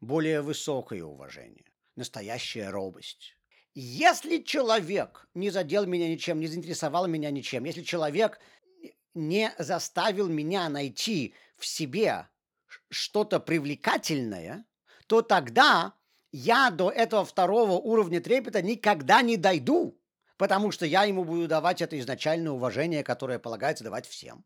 более 0.00 0.40
высокое 0.40 1.04
уважение 1.04 1.73
настоящая 1.96 2.70
робость. 2.70 3.36
Если 3.74 4.38
человек 4.38 5.28
не 5.34 5.50
задел 5.50 5.84
меня 5.86 6.08
ничем, 6.08 6.38
не 6.40 6.46
заинтересовал 6.46 7.06
меня 7.06 7.30
ничем, 7.30 7.64
если 7.64 7.82
человек 7.82 8.38
не 9.14 9.52
заставил 9.58 10.28
меня 10.28 10.68
найти 10.68 11.34
в 11.56 11.66
себе 11.66 12.28
что-то 12.90 13.40
привлекательное, 13.40 14.64
то 15.06 15.22
тогда 15.22 15.94
я 16.32 16.70
до 16.70 16.90
этого 16.90 17.24
второго 17.24 17.72
уровня 17.72 18.20
трепета 18.20 18.62
никогда 18.62 19.22
не 19.22 19.36
дойду, 19.36 20.00
потому 20.36 20.70
что 20.70 20.86
я 20.86 21.04
ему 21.04 21.24
буду 21.24 21.46
давать 21.48 21.82
это 21.82 21.98
изначальное 21.98 22.52
уважение, 22.52 23.04
которое 23.04 23.38
полагается 23.38 23.84
давать 23.84 24.06
всем. 24.06 24.44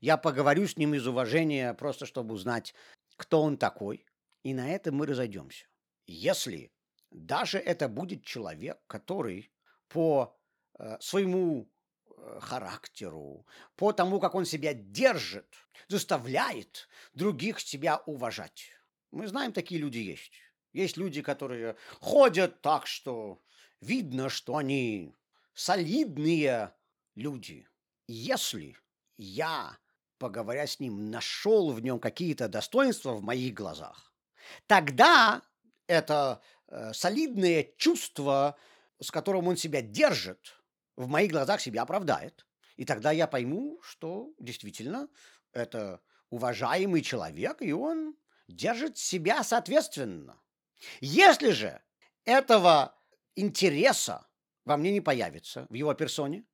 Я 0.00 0.16
поговорю 0.16 0.66
с 0.66 0.76
ним 0.76 0.94
из 0.94 1.06
уважения, 1.06 1.74
просто 1.74 2.06
чтобы 2.06 2.34
узнать, 2.34 2.74
кто 3.16 3.42
он 3.42 3.56
такой, 3.56 4.06
и 4.42 4.54
на 4.54 4.70
этом 4.70 4.94
мы 4.94 5.06
разойдемся. 5.06 5.66
Если 6.06 6.70
даже 7.10 7.58
это 7.58 7.88
будет 7.88 8.24
человек, 8.24 8.78
который 8.86 9.50
по 9.88 10.36
э, 10.78 10.96
своему 11.00 11.70
э, 12.06 12.38
характеру, 12.40 13.46
по 13.76 13.92
тому, 13.92 14.20
как 14.20 14.34
он 14.34 14.44
себя 14.44 14.74
держит, 14.74 15.54
заставляет 15.88 16.88
других 17.14 17.60
себя 17.60 18.02
уважать. 18.06 18.70
Мы 19.10 19.26
знаем, 19.26 19.52
такие 19.52 19.80
люди 19.80 19.98
есть. 19.98 20.32
Есть 20.72 20.96
люди, 20.96 21.22
которые 21.22 21.76
ходят 22.00 22.60
так, 22.60 22.86
что 22.86 23.40
видно, 23.80 24.28
что 24.28 24.56
они 24.56 25.14
солидные 25.54 26.74
люди. 27.14 27.66
Если 28.06 28.76
я, 29.16 29.78
поговоря 30.18 30.66
с 30.66 30.78
ним, 30.78 31.10
нашел 31.10 31.72
в 31.72 31.80
нем 31.80 31.98
какие-то 31.98 32.48
достоинства 32.48 33.14
в 33.14 33.22
моих 33.22 33.54
глазах, 33.54 34.12
тогда 34.66 35.42
это 35.86 36.42
солидное 36.92 37.72
чувство, 37.76 38.56
с 39.00 39.10
которым 39.10 39.48
он 39.48 39.56
себя 39.56 39.82
держит, 39.82 40.60
в 40.96 41.08
моих 41.08 41.30
глазах 41.30 41.60
себя 41.60 41.82
оправдает. 41.82 42.46
И 42.76 42.84
тогда 42.84 43.10
я 43.10 43.26
пойму, 43.26 43.80
что 43.82 44.32
действительно 44.38 45.08
это 45.52 46.00
уважаемый 46.30 47.02
человек, 47.02 47.62
и 47.62 47.72
он 47.72 48.16
держит 48.48 48.98
себя 48.98 49.42
соответственно. 49.42 50.40
Если 51.00 51.50
же 51.50 51.82
этого 52.24 52.96
интереса 53.34 54.26
во 54.64 54.76
мне 54.76 54.92
не 54.92 55.00
появится 55.00 55.66
в 55.70 55.74
его 55.74 55.94
персоне, 55.94 56.44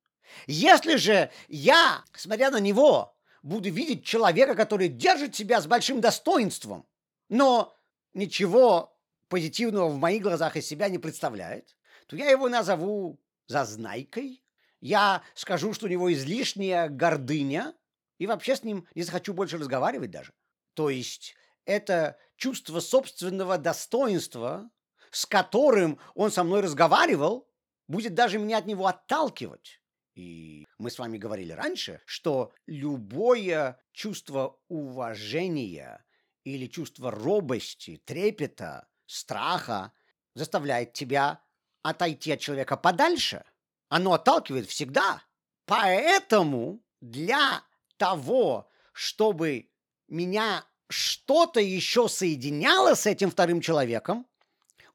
если 0.47 0.95
же 0.95 1.31
я, 1.47 2.03
смотря 2.13 2.49
на 2.49 2.59
него, 2.59 3.15
буду 3.43 3.69
видеть 3.69 4.05
человека, 4.05 4.55
который 4.55 4.87
держит 4.87 5.35
себя 5.35 5.61
с 5.61 5.67
большим 5.67 6.01
достоинством, 6.01 6.87
но 7.29 7.75
ничего 8.13 8.94
позитивного 9.27 9.89
в 9.89 9.97
моих 9.97 10.23
глазах 10.23 10.55
из 10.55 10.67
себя 10.67 10.89
не 10.89 10.97
представляет, 10.97 11.75
то 12.07 12.15
я 12.15 12.29
его 12.29 12.49
назову 12.49 13.19
зазнайкой, 13.47 14.43
я 14.81 15.23
скажу, 15.33 15.73
что 15.73 15.87
у 15.87 15.89
него 15.89 16.11
излишняя 16.13 16.89
гордыня, 16.89 17.73
и 18.17 18.27
вообще 18.27 18.55
с 18.55 18.63
ним 18.63 18.87
не 18.95 19.03
захочу 19.03 19.33
больше 19.33 19.57
разговаривать 19.57 20.11
даже. 20.11 20.33
То 20.73 20.89
есть 20.89 21.35
это 21.65 22.17
чувство 22.35 22.79
собственного 22.79 23.57
достоинства, 23.57 24.69
с 25.11 25.25
которым 25.25 25.99
он 26.13 26.31
со 26.31 26.43
мной 26.43 26.61
разговаривал, 26.61 27.49
будет 27.87 28.13
даже 28.13 28.39
меня 28.39 28.57
от 28.59 28.65
него 28.65 28.87
отталкивать. 28.87 29.81
И 30.13 30.65
мы 30.77 30.89
с 30.89 30.97
вами 30.97 31.17
говорили 31.17 31.51
раньше, 31.51 32.01
что 32.05 32.53
любое 32.67 33.79
чувство 33.91 34.59
уважения 34.69 36.05
или 36.43 36.67
чувство 36.67 37.11
робости, 37.11 38.01
трепета 38.05 38.87
страха 39.05 39.91
заставляет 40.33 40.93
тебя 40.93 41.41
отойти 41.81 42.31
от 42.31 42.39
человека 42.39 42.77
подальше. 42.77 43.43
Оно 43.89 44.13
отталкивает 44.13 44.67
всегда. 44.67 45.21
Поэтому 45.65 46.81
для 47.01 47.63
того, 47.97 48.69
чтобы 48.93 49.69
меня 50.07 50.65
что-то 50.89 51.59
еще 51.59 52.07
соединяло 52.07 52.95
с 52.95 53.05
этим 53.05 53.31
вторым 53.31 53.61
человеком, 53.61 54.25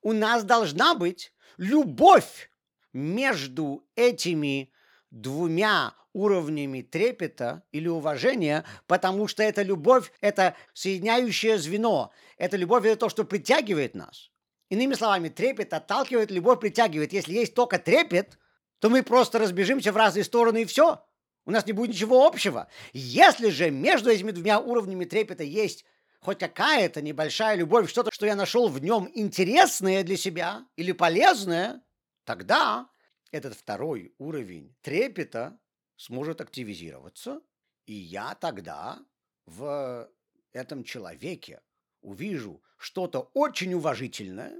у 0.03 0.13
нас 0.13 0.45
должна 0.45 0.95
быть 0.95 1.33
любовь 1.57 2.51
между 2.93 3.85
этими 3.95 4.73
двумя 5.11 5.95
уровнями 6.13 6.83
трепета 6.83 7.63
или 7.71 7.89
уважения, 7.89 8.65
потому 8.87 9.29
что 9.29 9.43
эта 9.43 9.63
любовь– 9.63 10.13
это 10.21 10.57
соединяющее 10.75 11.59
звено. 11.59 12.11
Это 12.41 12.57
любовь– 12.57 12.85
это 12.87 12.97
то, 12.97 13.11
что 13.11 13.25
притягивает 13.25 13.95
нас. 13.95 14.31
Иными 14.71 14.95
словами, 14.95 15.29
трепет 15.29 15.75
отталкивает, 15.75 16.31
любовь 16.31 16.59
притягивает. 16.59 17.13
Если 17.13 17.35
есть 17.35 17.55
только 17.55 17.79
трепет, 17.79 18.39
то 18.79 18.89
мы 18.89 19.03
просто 19.03 19.39
разбежимся 19.39 19.93
в 19.93 19.97
разные 19.99 20.25
стороны 20.25 20.63
и 20.63 20.65
все. 20.65 21.05
У 21.45 21.51
нас 21.51 21.67
не 21.67 21.75
будет 21.75 21.91
ничего 21.91 22.27
общего. 22.27 22.69
Если 22.95 23.51
же 23.51 23.71
между 23.71 24.09
этими 24.09 24.31
двумя 24.31 24.59
уровнями 24.59 25.05
трепета 25.05 25.45
есть 25.45 25.85
хоть 26.21 26.39
какая-то 26.39 27.03
небольшая 27.03 27.57
любовь, 27.57 27.91
что-то, 27.91 28.11
что 28.11 28.25
я 28.25 28.35
нашел 28.35 28.71
в 28.71 28.81
нем 28.81 29.11
интересное 29.13 30.03
для 30.03 30.17
себя 30.17 30.65
или 30.77 30.93
полезное, 30.93 31.83
тогда 32.25 32.89
этот 33.33 33.55
второй 33.55 34.15
уровень 34.17 34.75
трепета 34.81 35.59
сможет 35.97 36.41
активизироваться, 36.41 37.43
и 37.85 37.93
я 37.93 38.35
тогда 38.35 38.99
в 39.45 40.11
этом 40.55 40.85
человеке 40.85 41.61
увижу 42.03 42.63
что-то 42.77 43.31
очень 43.35 43.75
уважительное 43.75 44.57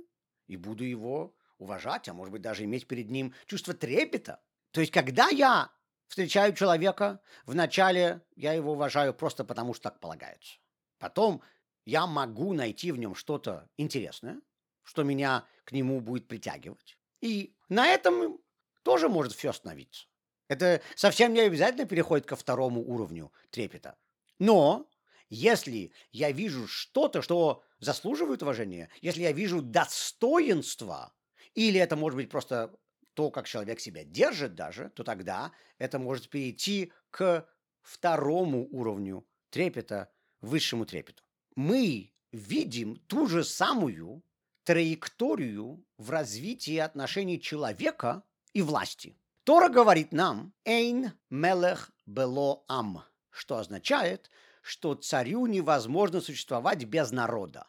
и 0.47 0.57
буду 0.57 0.85
его 0.85 1.35
уважать, 1.59 2.09
а 2.09 2.15
может 2.15 2.33
быть 2.33 2.43
даже 2.43 2.65
иметь 2.65 2.87
перед 2.87 3.11
ним 3.11 3.35
чувство 3.47 3.75
трепета. 3.75 4.41
То 4.73 4.81
есть, 4.81 4.93
когда 4.93 5.29
я 5.29 5.71
встречаю 6.09 6.55
человека, 6.55 7.21
вначале 7.47 8.23
я 8.37 8.53
его 8.53 8.73
уважаю 8.73 9.15
просто 9.15 9.45
потому, 9.45 9.75
что 9.75 9.85
так 9.85 10.01
полагается. 10.01 10.59
Потом 10.99 11.43
я 11.85 12.07
могу 12.07 12.53
найти 12.53 12.93
в 12.93 12.99
нем 12.99 13.15
что-то 13.15 13.69
интересное, 13.77 14.41
что 14.83 15.03
меня 15.03 15.47
к 15.65 15.73
нему 15.73 16.01
будет 16.01 16.29
притягивать. 16.29 16.99
И 17.21 17.55
на 17.69 17.87
этом 17.87 18.39
тоже 18.83 19.09
может 19.09 19.33
все 19.33 19.51
остановиться. 19.51 20.07
Это 20.49 20.83
совсем 20.97 21.33
не 21.33 21.41
обязательно 21.41 21.87
переходит 21.87 22.27
ко 22.27 22.35
второму 22.35 22.83
уровню 22.83 23.33
трепета. 23.51 23.97
Но 24.41 24.90
если 25.31 25.93
я 26.13 26.33
вижу 26.33 26.67
что-то, 26.67 27.23
что 27.23 27.65
заслуживает 27.79 28.43
уважения, 28.43 28.91
если 29.01 29.23
я 29.23 29.33
вижу 29.33 29.63
достоинство, 29.63 31.15
или 31.55 31.81
это 31.81 31.97
может 31.97 32.17
быть 32.17 32.29
просто 32.29 32.77
то, 33.15 33.31
как 33.31 33.47
человек 33.47 33.81
себя 33.81 34.05
держит 34.05 34.55
даже, 34.55 34.91
то 34.91 35.05
тогда 35.05 35.53
это 35.79 35.99
может 35.99 36.29
перейти 36.29 36.93
к 37.11 37.49
второму 37.83 38.69
уровню 38.71 39.27
трепета, 39.51 40.13
высшему 40.41 40.85
трепету. 40.85 41.23
Мы 41.55 42.13
видим 42.33 42.97
ту 42.97 43.27
же 43.27 43.45
самую 43.45 44.23
траекторию 44.65 45.85
в 45.97 46.11
развитии 46.11 46.77
отношений 46.77 47.41
человека 47.41 48.23
и 48.53 48.63
власти. 48.63 49.17
Тора 49.45 49.69
говорит 49.69 50.13
нам 50.13 50.53
«Эйн 50.65 51.13
мелех 51.31 51.91
бело 52.07 52.65
ам», 52.69 53.05
что 53.31 53.57
означает, 53.59 54.31
что 54.61 54.95
царю 54.95 55.47
невозможно 55.47 56.21
существовать 56.21 56.85
без 56.85 57.11
народа. 57.11 57.67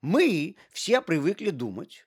Мы 0.00 0.56
все 0.70 1.00
привыкли 1.00 1.50
думать, 1.50 2.06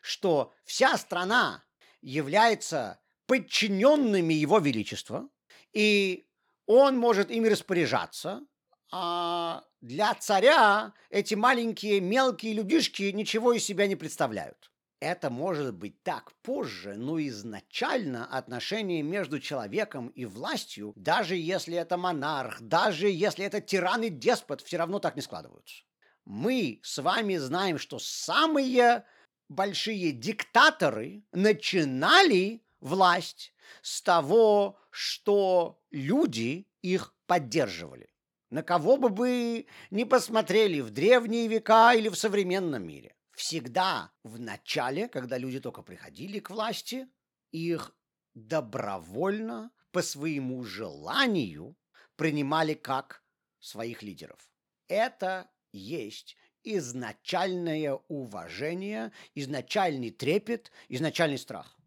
что 0.00 0.52
вся 0.64 0.96
страна 0.96 1.64
является 2.00 3.00
подчиненными 3.26 4.34
его 4.34 4.58
величества, 4.58 5.28
и 5.72 6.26
он 6.66 6.96
может 6.98 7.30
ими 7.30 7.48
распоряжаться, 7.48 8.42
а 8.90 9.64
для 9.80 10.14
царя 10.14 10.94
эти 11.10 11.34
маленькие 11.34 12.00
мелкие 12.00 12.54
людишки 12.54 13.04
ничего 13.04 13.52
из 13.52 13.64
себя 13.64 13.86
не 13.86 13.96
представляют. 13.96 14.70
Это 15.00 15.28
может 15.28 15.74
быть 15.74 16.02
так 16.02 16.32
позже, 16.42 16.94
но 16.96 17.20
изначально 17.20 18.26
отношения 18.26 19.02
между 19.02 19.38
человеком 19.38 20.08
и 20.08 20.24
властью, 20.24 20.92
даже 20.96 21.36
если 21.36 21.76
это 21.76 21.96
монарх, 21.96 22.60
даже 22.60 23.08
если 23.08 23.44
это 23.44 23.60
тиран 23.60 24.02
и 24.02 24.08
деспот, 24.08 24.62
все 24.62 24.78
равно 24.78 25.00
так 25.00 25.16
не 25.16 25.22
складываются. 25.22 25.82
Мы 26.24 26.80
с 26.82 27.02
вами 27.02 27.36
знаем, 27.36 27.78
что 27.78 27.98
самые 27.98 29.04
большие 29.48 30.12
диктаторы 30.12 31.22
начинали 31.32 32.62
власть 32.80 33.52
с 33.82 34.00
того, 34.00 34.78
что 34.90 35.82
люди 35.90 36.66
их 36.82 37.14
поддерживали. 37.26 38.08
На 38.50 38.62
кого 38.62 38.96
бы 38.96 39.08
вы 39.08 39.66
ни 39.90 40.04
посмотрели 40.04 40.80
в 40.80 40.90
древние 40.90 41.48
века 41.48 41.92
или 41.94 42.08
в 42.08 42.14
современном 42.14 42.86
мире, 42.86 43.13
всегда 43.36 44.12
в 44.22 44.38
начале, 44.38 45.08
когда 45.08 45.38
люди 45.38 45.60
только 45.60 45.82
приходили 45.82 46.38
к 46.38 46.50
власти, 46.50 47.08
их 47.52 47.94
добровольно, 48.34 49.70
по 49.92 50.02
своему 50.02 50.64
желанию, 50.64 51.76
принимали 52.16 52.74
как 52.74 53.22
своих 53.60 54.02
лидеров. 54.02 54.50
Это 54.88 55.48
есть 55.72 56.36
изначальное 56.64 57.94
уважение, 58.08 59.12
изначальный 59.34 60.10
трепет, 60.10 60.72
изначальный 60.88 61.38
страх. 61.38 61.78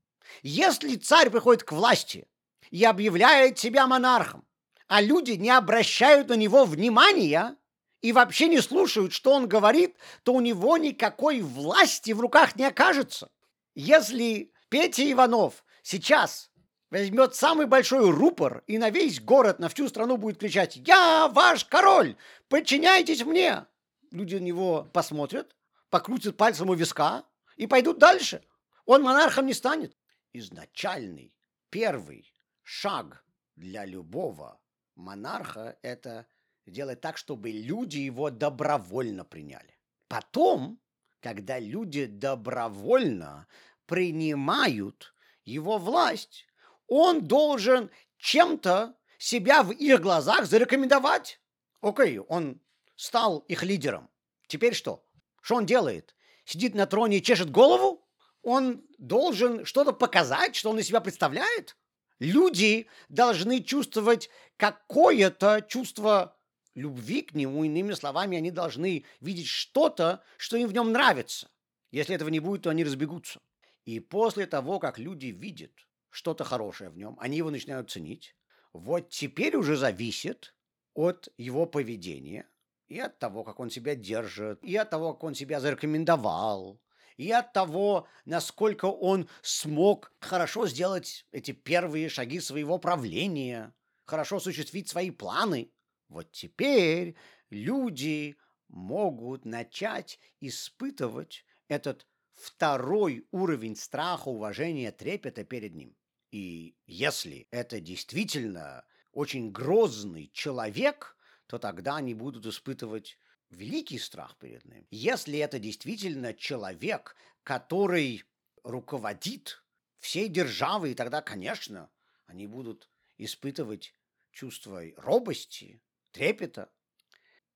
Если 0.42 0.96
царь 0.96 1.30
приходит 1.30 1.64
к 1.64 1.72
власти 1.72 2.28
и 2.70 2.84
объявляет 2.86 3.60
себя 3.60 3.88
монархом, 3.88 4.48
а 4.88 5.02
люди 5.02 5.32
не 5.32 5.50
обращают 5.50 6.30
на 6.30 6.36
него 6.36 6.66
внимания 6.66 7.58
и 8.02 8.12
вообще 8.12 8.48
не 8.48 8.62
слушают, 8.62 9.14
что 9.14 9.32
он 9.34 9.48
говорит, 9.48 9.98
то 10.24 10.34
у 10.34 10.42
него 10.42 10.78
никакой 10.78 11.42
власти 11.42 12.12
в 12.12 12.20
руках 12.20 12.56
не 12.56 12.66
окажется. 12.66 13.30
Если 13.76 14.52
Петя 14.70 15.10
Иванов 15.12 15.64
сейчас 15.84 16.52
возьмет 16.90 17.36
самый 17.36 17.66
большой 17.66 18.10
рупор 18.10 18.64
и 18.68 18.78
на 18.78 18.90
весь 18.90 19.20
город, 19.22 19.60
на 19.60 19.70
всю 19.70 19.88
страну 19.88 20.18
будет 20.18 20.40
кричать 20.40 20.78
«Я 20.78 21.28
ваш 21.28 21.66
король! 21.66 22.16
Подчиняйтесь 22.50 23.26
мне!» 23.26 23.66
люди 24.12 24.36
на 24.36 24.40
него 24.40 24.88
посмотрят, 24.94 25.56
покрутят 25.90 26.38
пальцем 26.38 26.70
у 26.70 26.74
виска 26.74 27.26
и 27.56 27.68
пойдут 27.68 28.00
дальше. 28.00 28.44
Он 28.86 29.04
монархом 29.04 29.46
не 29.46 29.54
станет. 29.54 29.98
Изначальный, 30.34 31.34
первый 31.70 32.34
шаг 32.64 33.24
для 33.56 33.86
любого 33.86 34.60
монарха– 34.96 35.78
это 35.82 36.28
делать 36.72 37.02
так, 37.02 37.18
чтобы 37.18 37.52
люди 37.52 37.98
его 37.98 38.30
добровольно 38.30 39.24
приняли. 39.24 39.78
Потом, 40.08 40.80
когда 41.22 41.60
люди 41.60 42.06
добровольно 42.06 43.48
принимают 43.86 45.14
его 45.46 45.78
власть, 45.78 46.46
он 46.88 47.28
должен 47.28 47.90
чем-то 48.18 48.96
себя 49.18 49.64
в 49.64 49.72
их 49.72 50.02
глазах 50.02 50.46
зарекомендовать. 50.46 51.40
Окей, 51.82 52.20
он 52.20 52.62
стал 52.96 53.40
их 53.40 53.64
лидером. 53.64 54.10
Теперь 54.48 54.74
что? 54.74 55.06
Что 55.42 55.56
он 55.56 55.66
делает? 55.66 56.16
Сидит 56.46 56.76
на 56.76 56.86
троне 56.86 57.18
и 57.18 57.24
чешет 57.24 57.52
голову? 57.52 58.06
Он 58.42 58.86
должен 58.98 59.66
что-то 59.66 59.92
показать, 59.92 60.56
что 60.56 60.70
он 60.70 60.80
из 60.80 60.88
себя 60.88 61.02
представляет? 61.02 61.76
Люди 62.20 62.88
должны 63.10 63.62
чувствовать 63.62 64.30
какое-то 64.56 65.66
чувство 65.68 66.37
любви 66.78 67.24
к 67.24 67.34
нему, 67.34 67.64
иными 67.64 67.94
словами, 67.94 68.38
они 68.38 68.52
должны 68.52 69.04
видеть 69.20 69.48
что-то, 69.48 70.24
что 70.38 70.58
им 70.58 70.68
в 70.68 70.74
нем 70.74 70.92
нравится. 70.92 71.50
Если 71.92 72.16
этого 72.16 72.30
не 72.30 72.40
будет, 72.40 72.62
то 72.62 72.70
они 72.70 72.84
разбегутся. 72.84 73.42
И 73.84 74.00
после 74.00 74.46
того, 74.46 74.80
как 74.80 75.00
люди 75.00 75.28
видят 75.28 75.72
что-то 76.10 76.44
хорошее 76.44 76.90
в 76.90 76.98
нем, 76.98 77.18
они 77.20 77.38
его 77.38 77.50
начинают 77.50 77.90
ценить. 77.90 78.36
Вот 78.74 79.10
теперь 79.10 79.56
уже 79.56 79.76
зависит 79.76 80.54
от 80.94 81.30
его 81.38 81.66
поведения, 81.66 82.48
и 82.88 83.00
от 83.00 83.18
того, 83.20 83.44
как 83.44 83.60
он 83.60 83.70
себя 83.70 83.96
держит, 83.96 84.64
и 84.64 84.76
от 84.76 84.90
того, 84.90 85.14
как 85.14 85.24
он 85.24 85.36
себя 85.36 85.60
зарекомендовал, 85.60 86.80
и 87.18 87.32
от 87.32 87.54
того, 87.54 88.08
насколько 88.26 88.86
он 88.86 89.28
смог 89.42 90.14
хорошо 90.20 90.68
сделать 90.68 91.26
эти 91.32 91.52
первые 91.52 92.10
шаги 92.10 92.40
своего 92.40 92.78
правления, 92.78 93.74
хорошо 94.06 94.38
осуществить 94.38 94.90
свои 94.90 95.10
планы. 95.12 95.72
Вот 96.10 96.32
теперь 96.32 97.16
люди 97.50 98.38
могут 98.68 99.46
начать 99.46 100.20
испытывать 100.40 101.46
этот 101.68 102.08
второй 102.34 103.28
уровень 103.32 103.76
страха, 103.76 104.30
уважения, 104.30 104.92
трепета 104.92 105.44
перед 105.44 105.76
ним. 105.76 105.96
И 106.32 106.76
если 106.86 107.48
это 107.52 107.80
действительно 107.80 108.86
очень 109.12 109.52
грозный 109.52 110.30
человек– 110.34 111.16
то 111.48 111.58
тогда 111.58 111.96
они 111.96 112.14
будут 112.14 112.46
испытывать 112.46 113.18
великий 113.50 113.98
страх 113.98 114.38
перед 114.38 114.66
ним. 114.66 114.86
Если 114.92 115.40
это 115.40 115.60
действительно 115.60 116.34
человек, 116.34 117.16
который 117.44 118.24
руководит 118.64 119.64
всей 120.00 120.28
державой, 120.28 120.94
тогда, 120.94 121.22
конечно, 121.22 121.90
они 122.26 122.46
будут 122.46 122.90
испытывать 123.18 123.96
чувство 124.32 124.84
робости, 124.98 125.82
трепета. 126.12 126.70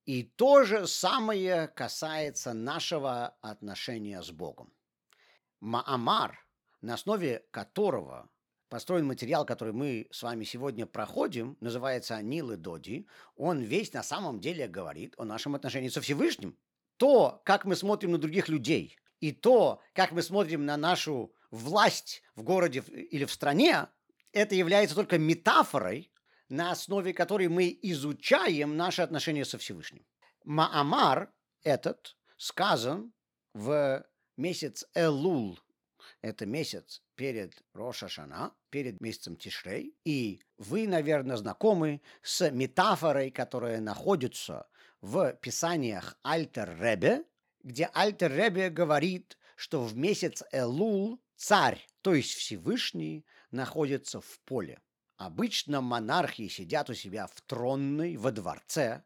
И 0.05 0.23
то 0.23 0.63
же 0.63 0.87
самое 0.87 1.67
касается 1.67 2.53
нашего 2.53 3.37
отношения 3.41 4.21
с 4.21 4.31
Богом. 4.31 4.73
Маамар, 5.59 6.45
на 6.81 6.95
основе 6.95 7.45
которого 7.51 8.29
построен 8.67 9.05
материал, 9.05 9.45
который 9.45 9.73
мы 9.73 10.07
с 10.11 10.23
вами 10.23 10.43
сегодня 10.43 10.85
проходим, 10.85 11.57
называется 11.59 12.21
Нил 12.21 12.51
и 12.51 12.55
Доди, 12.55 13.05
он 13.35 13.61
весь 13.61 13.93
на 13.93 14.01
самом 14.01 14.39
деле 14.39 14.67
говорит 14.67 15.13
о 15.17 15.25
нашем 15.25 15.55
отношении 15.55 15.89
со 15.89 16.01
Всевышним. 16.01 16.57
То, 16.97 17.41
как 17.45 17.65
мы 17.65 17.75
смотрим 17.75 18.11
на 18.11 18.17
других 18.17 18.47
людей, 18.47 18.97
и 19.19 19.31
то, 19.31 19.81
как 19.93 20.11
мы 20.13 20.21
смотрим 20.21 20.65
на 20.65 20.77
нашу 20.77 21.33
власть 21.51 22.23
в 22.35 22.43
городе 22.43 22.79
или 22.79 23.25
в 23.25 23.31
стране, 23.31 23.87
это 24.31 24.55
является 24.55 24.95
только 24.95 25.17
метафорой, 25.17 26.11
на 26.51 26.71
основе 26.71 27.13
которой 27.13 27.47
мы 27.47 27.77
изучаем 27.81 28.75
наши 28.75 29.01
отношения 29.01 29.45
со 29.45 29.57
Всевышним. 29.57 30.05
Маамар 30.43 31.31
этот 31.63 32.17
сказан 32.37 33.13
в 33.53 34.05
месяц 34.35 34.85
Элул, 34.93 35.57
это 36.21 36.45
месяц 36.45 37.01
перед 37.15 37.63
Роша 37.73 38.09
Шана, 38.09 38.53
перед 38.69 38.99
месяцем 38.99 39.37
Тишрей, 39.37 39.95
и 40.03 40.41
вы, 40.57 40.87
наверное, 40.87 41.37
знакомы 41.37 42.01
с 42.21 42.51
метафорой, 42.51 43.31
которая 43.31 43.79
находится 43.79 44.67
в 44.99 45.33
писаниях 45.33 46.17
Альтер 46.21 46.77
Ребе, 46.81 47.23
где 47.63 47.89
Альтер 47.93 48.31
Ребе 48.31 48.69
говорит, 48.69 49.37
что 49.55 49.83
в 49.83 49.95
месяц 49.95 50.43
Элул 50.51 51.21
царь, 51.37 51.87
то 52.01 52.13
есть 52.13 52.33
Всевышний, 52.33 53.25
находится 53.51 54.19
в 54.19 54.39
поле. 54.41 54.81
Обычно 55.21 55.81
монархи 55.81 56.47
сидят 56.47 56.89
у 56.89 56.95
себя 56.95 57.27
в 57.27 57.41
тронной, 57.41 58.17
во 58.17 58.31
дворце, 58.31 59.03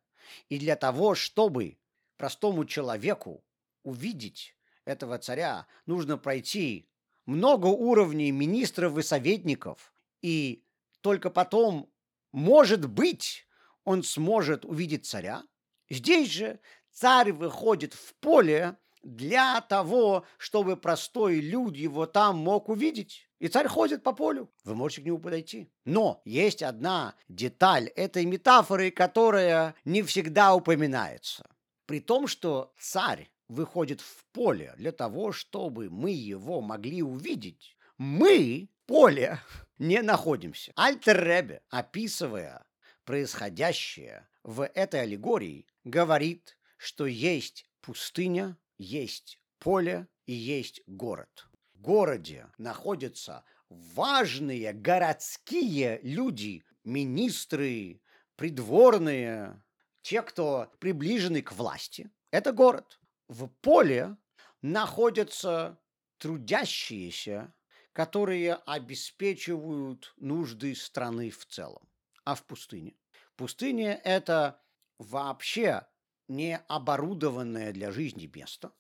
и 0.48 0.58
для 0.58 0.78
того, 0.78 1.14
чтобы 1.14 1.78
простому 2.16 2.64
человеку 2.64 3.44
увидеть 3.84 4.56
этого 4.86 5.18
царя, 5.18 5.68
нужно 5.86 6.18
пройти 6.18 6.88
много 7.26 7.66
уровней 7.66 8.32
министров 8.32 8.98
и 8.98 9.02
советников, 9.02 9.94
и 10.22 10.64
только 11.02 11.30
потом, 11.30 11.92
может 12.32 12.88
быть, 12.90 13.46
он 13.84 14.02
сможет 14.02 14.64
увидеть 14.64 15.06
царя. 15.06 15.44
Здесь 15.90 16.32
же 16.32 16.62
царь 16.92 17.34
выходит 17.34 17.94
в 17.94 18.16
поле 18.22 18.78
для 19.04 19.60
того, 19.60 20.26
чтобы 20.38 20.78
простой 20.78 21.42
люд 21.42 21.76
его 21.76 22.06
там 22.06 22.38
мог 22.38 22.70
увидеть. 22.70 23.25
И 23.40 23.48
царь 23.48 23.68
ходит 23.68 24.04
по 24.04 24.14
полю. 24.14 24.50
Вы 24.64 24.76
можете 24.76 25.02
к 25.02 25.06
нему 25.06 25.20
подойти. 25.20 25.70
Но 25.84 26.22
есть 26.26 26.64
одна 26.64 27.16
деталь 27.28 27.88
этой 27.90 28.26
метафоры, 28.26 28.92
которая 28.92 29.76
не 29.84 30.04
всегда 30.04 30.56
упоминается. 30.56 31.46
При 31.86 32.00
том, 32.00 32.28
что 32.28 32.74
царь 32.80 33.30
выходит 33.48 34.02
в 34.02 34.26
поле 34.32 34.74
для 34.78 34.92
того, 34.92 35.32
чтобы 35.32 35.90
мы 35.90 36.12
его 36.12 36.62
могли 36.62 37.04
увидеть, 37.04 37.78
мы 37.98 38.70
поле 38.86 39.40
не 39.78 40.02
находимся. 40.02 40.72
Альтер-Ребе, 40.76 41.62
описывая 41.70 42.66
происходящее 43.04 44.28
в 44.44 44.66
этой 44.66 45.02
аллегории, 45.02 45.68
говорит, 45.84 46.58
что 46.78 47.06
есть 47.06 47.66
пустыня, 47.82 48.58
есть 48.78 49.40
поле 49.60 50.08
и 50.26 50.34
есть 50.34 50.82
город. 50.88 51.48
Городе 51.86 52.48
находятся 52.58 53.44
важные 53.70 54.74
городские 54.74 56.00
люди, 56.02 56.66
министры, 56.84 58.02
придворные, 58.36 59.62
те, 60.02 60.24
кто 60.24 60.72
приближены 60.80 61.44
к 61.44 61.52
власти. 61.52 62.10
Это 62.32 62.54
город 62.54 63.00
в 63.28 63.48
поле 63.62 64.18
находятся 64.64 65.80
трудящиеся, 66.18 67.54
которые 67.94 68.56
обеспечивают 68.56 70.12
нужды 70.18 70.74
страны 70.74 71.30
в 71.30 71.46
целом. 71.46 71.88
А 72.24 72.34
в 72.34 72.44
пустыне? 72.48 72.96
Пустыня– 73.36 74.02
это 74.04 74.60
вообще 74.98 75.86
не 76.28 76.58
оборудованное 76.68 77.72
для 77.74 77.92
жизни 77.92 78.28
место. 78.34 78.74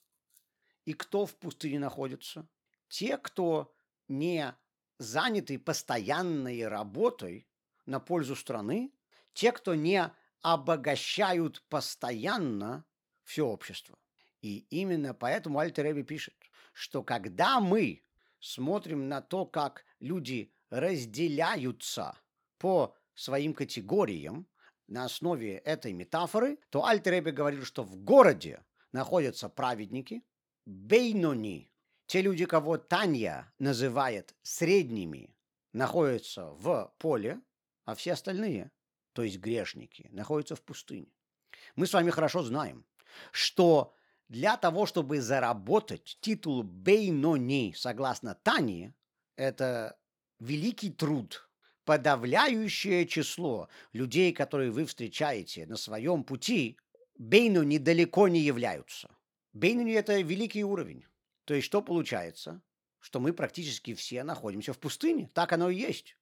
И 0.85 0.93
кто 0.93 1.27
в 1.27 1.35
пустыне 1.35 1.77
находится? 1.77 2.49
Те, 2.87 3.17
кто 3.17 3.73
не 4.07 4.55
заняты 4.97 5.59
постоянной 5.59 6.67
работой 6.67 7.47
на 7.85 7.99
пользу 7.99 8.35
страны, 8.35 8.91
те, 9.33 9.51
кто 9.51 9.75
не 9.75 10.11
обогащают 10.41 11.63
постоянно 11.69 12.85
все 13.23 13.45
общество. 13.45 13.97
И 14.41 14.59
именно 14.69 15.13
поэтому 15.13 15.59
Альтер 15.59 16.03
пишет, 16.03 16.35
что 16.71 17.03
когда 17.03 17.59
мы 17.59 18.03
смотрим 18.39 19.09
на 19.09 19.21
то, 19.21 19.45
как 19.45 19.85
люди 19.99 20.53
разделяются 20.69 22.17
по 22.57 22.95
своим 23.15 23.53
категориям 23.53 24.47
на 24.87 25.05
основе 25.05 25.57
этой 25.57 25.93
метафоры, 25.93 26.59
то 26.69 26.85
Альтер 26.85 27.21
говорил, 27.31 27.65
что 27.65 27.83
в 27.83 27.95
городе 27.97 28.63
находятся 28.91 29.49
праведники, 29.49 30.23
бейнони, 30.65 31.71
те 32.07 32.21
люди, 32.21 32.45
кого 32.45 32.77
Таня 32.77 33.51
называет 33.59 34.35
средними, 34.43 35.35
находятся 35.73 36.51
в 36.51 36.93
поле, 36.97 37.41
а 37.83 37.95
все 37.95 38.13
остальные, 38.13 38.71
то 39.13 39.23
есть 39.23 39.39
грешники, 39.39 40.09
находятся 40.11 40.55
в 40.55 40.61
пустыне. 40.61 41.11
Мы 41.75 41.87
с 41.87 41.93
вами 41.93 42.11
хорошо 42.11 42.43
знаем, 42.43 42.85
что 43.31 43.93
для 44.27 44.57
того, 44.57 44.85
чтобы 44.85 45.21
заработать 45.21 46.17
титул 46.21 46.63
Бейнони, 46.63 47.73
согласно 47.75 48.35
Тане, 48.35 48.95
это 49.35 49.97
великий 50.39 50.91
труд, 50.91 51.49
подавляющее 51.85 53.05
число 53.07 53.69
людей, 53.93 54.33
которые 54.33 54.71
вы 54.71 54.85
встречаете 54.85 55.65
на 55.65 55.77
своем 55.77 56.23
пути, 56.23 56.77
Бейнони 57.17 57.77
далеко 57.77 58.27
не 58.27 58.39
являются. 58.39 59.15
Бейнони– 59.53 59.93
это 59.93 60.19
великий 60.19 60.63
уровень. 60.63 61.05
То 61.45 61.53
есть 61.53 61.65
что 61.65 61.81
получается? 61.81 62.61
Что 62.99 63.19
мы 63.19 63.33
практически 63.33 63.93
все 63.93 64.23
находимся 64.23 64.73
в 64.73 64.79
пустыне. 64.79 65.29
Так 65.33 65.53
оно 65.53 65.69
и 65.69 65.75
есть. 65.75 66.17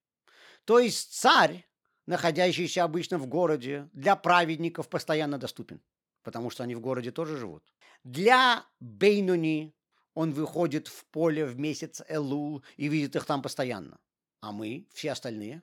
То 0.66 0.80
есть 0.80 1.14
царь, 1.14 1.68
находящийся 2.06 2.84
обычно 2.84 3.18
в 3.18 3.28
городе, 3.28 3.90
для 3.94 4.16
праведников 4.16 4.90
постоянно 4.90 5.38
доступен 5.38 5.82
потому 6.24 6.50
что 6.50 6.64
они 6.64 6.74
в 6.74 6.80
городе 6.80 7.12
тоже 7.12 7.38
живут. 7.38 7.64
Для 8.04 8.66
Бейнуни 8.80 9.76
он 10.14 10.32
выходит 10.32 10.88
в 10.88 11.06
поле 11.06 11.46
в 11.46 11.60
месяц 11.60 12.02
Элул 12.08 12.64
и 12.78 12.88
видит 12.88 13.16
их 13.16 13.26
там 13.26 13.42
постоянно. 13.42 14.00
А 14.42 14.52
мы, 14.52 14.88
все 14.94 15.12
остальные. 15.12 15.62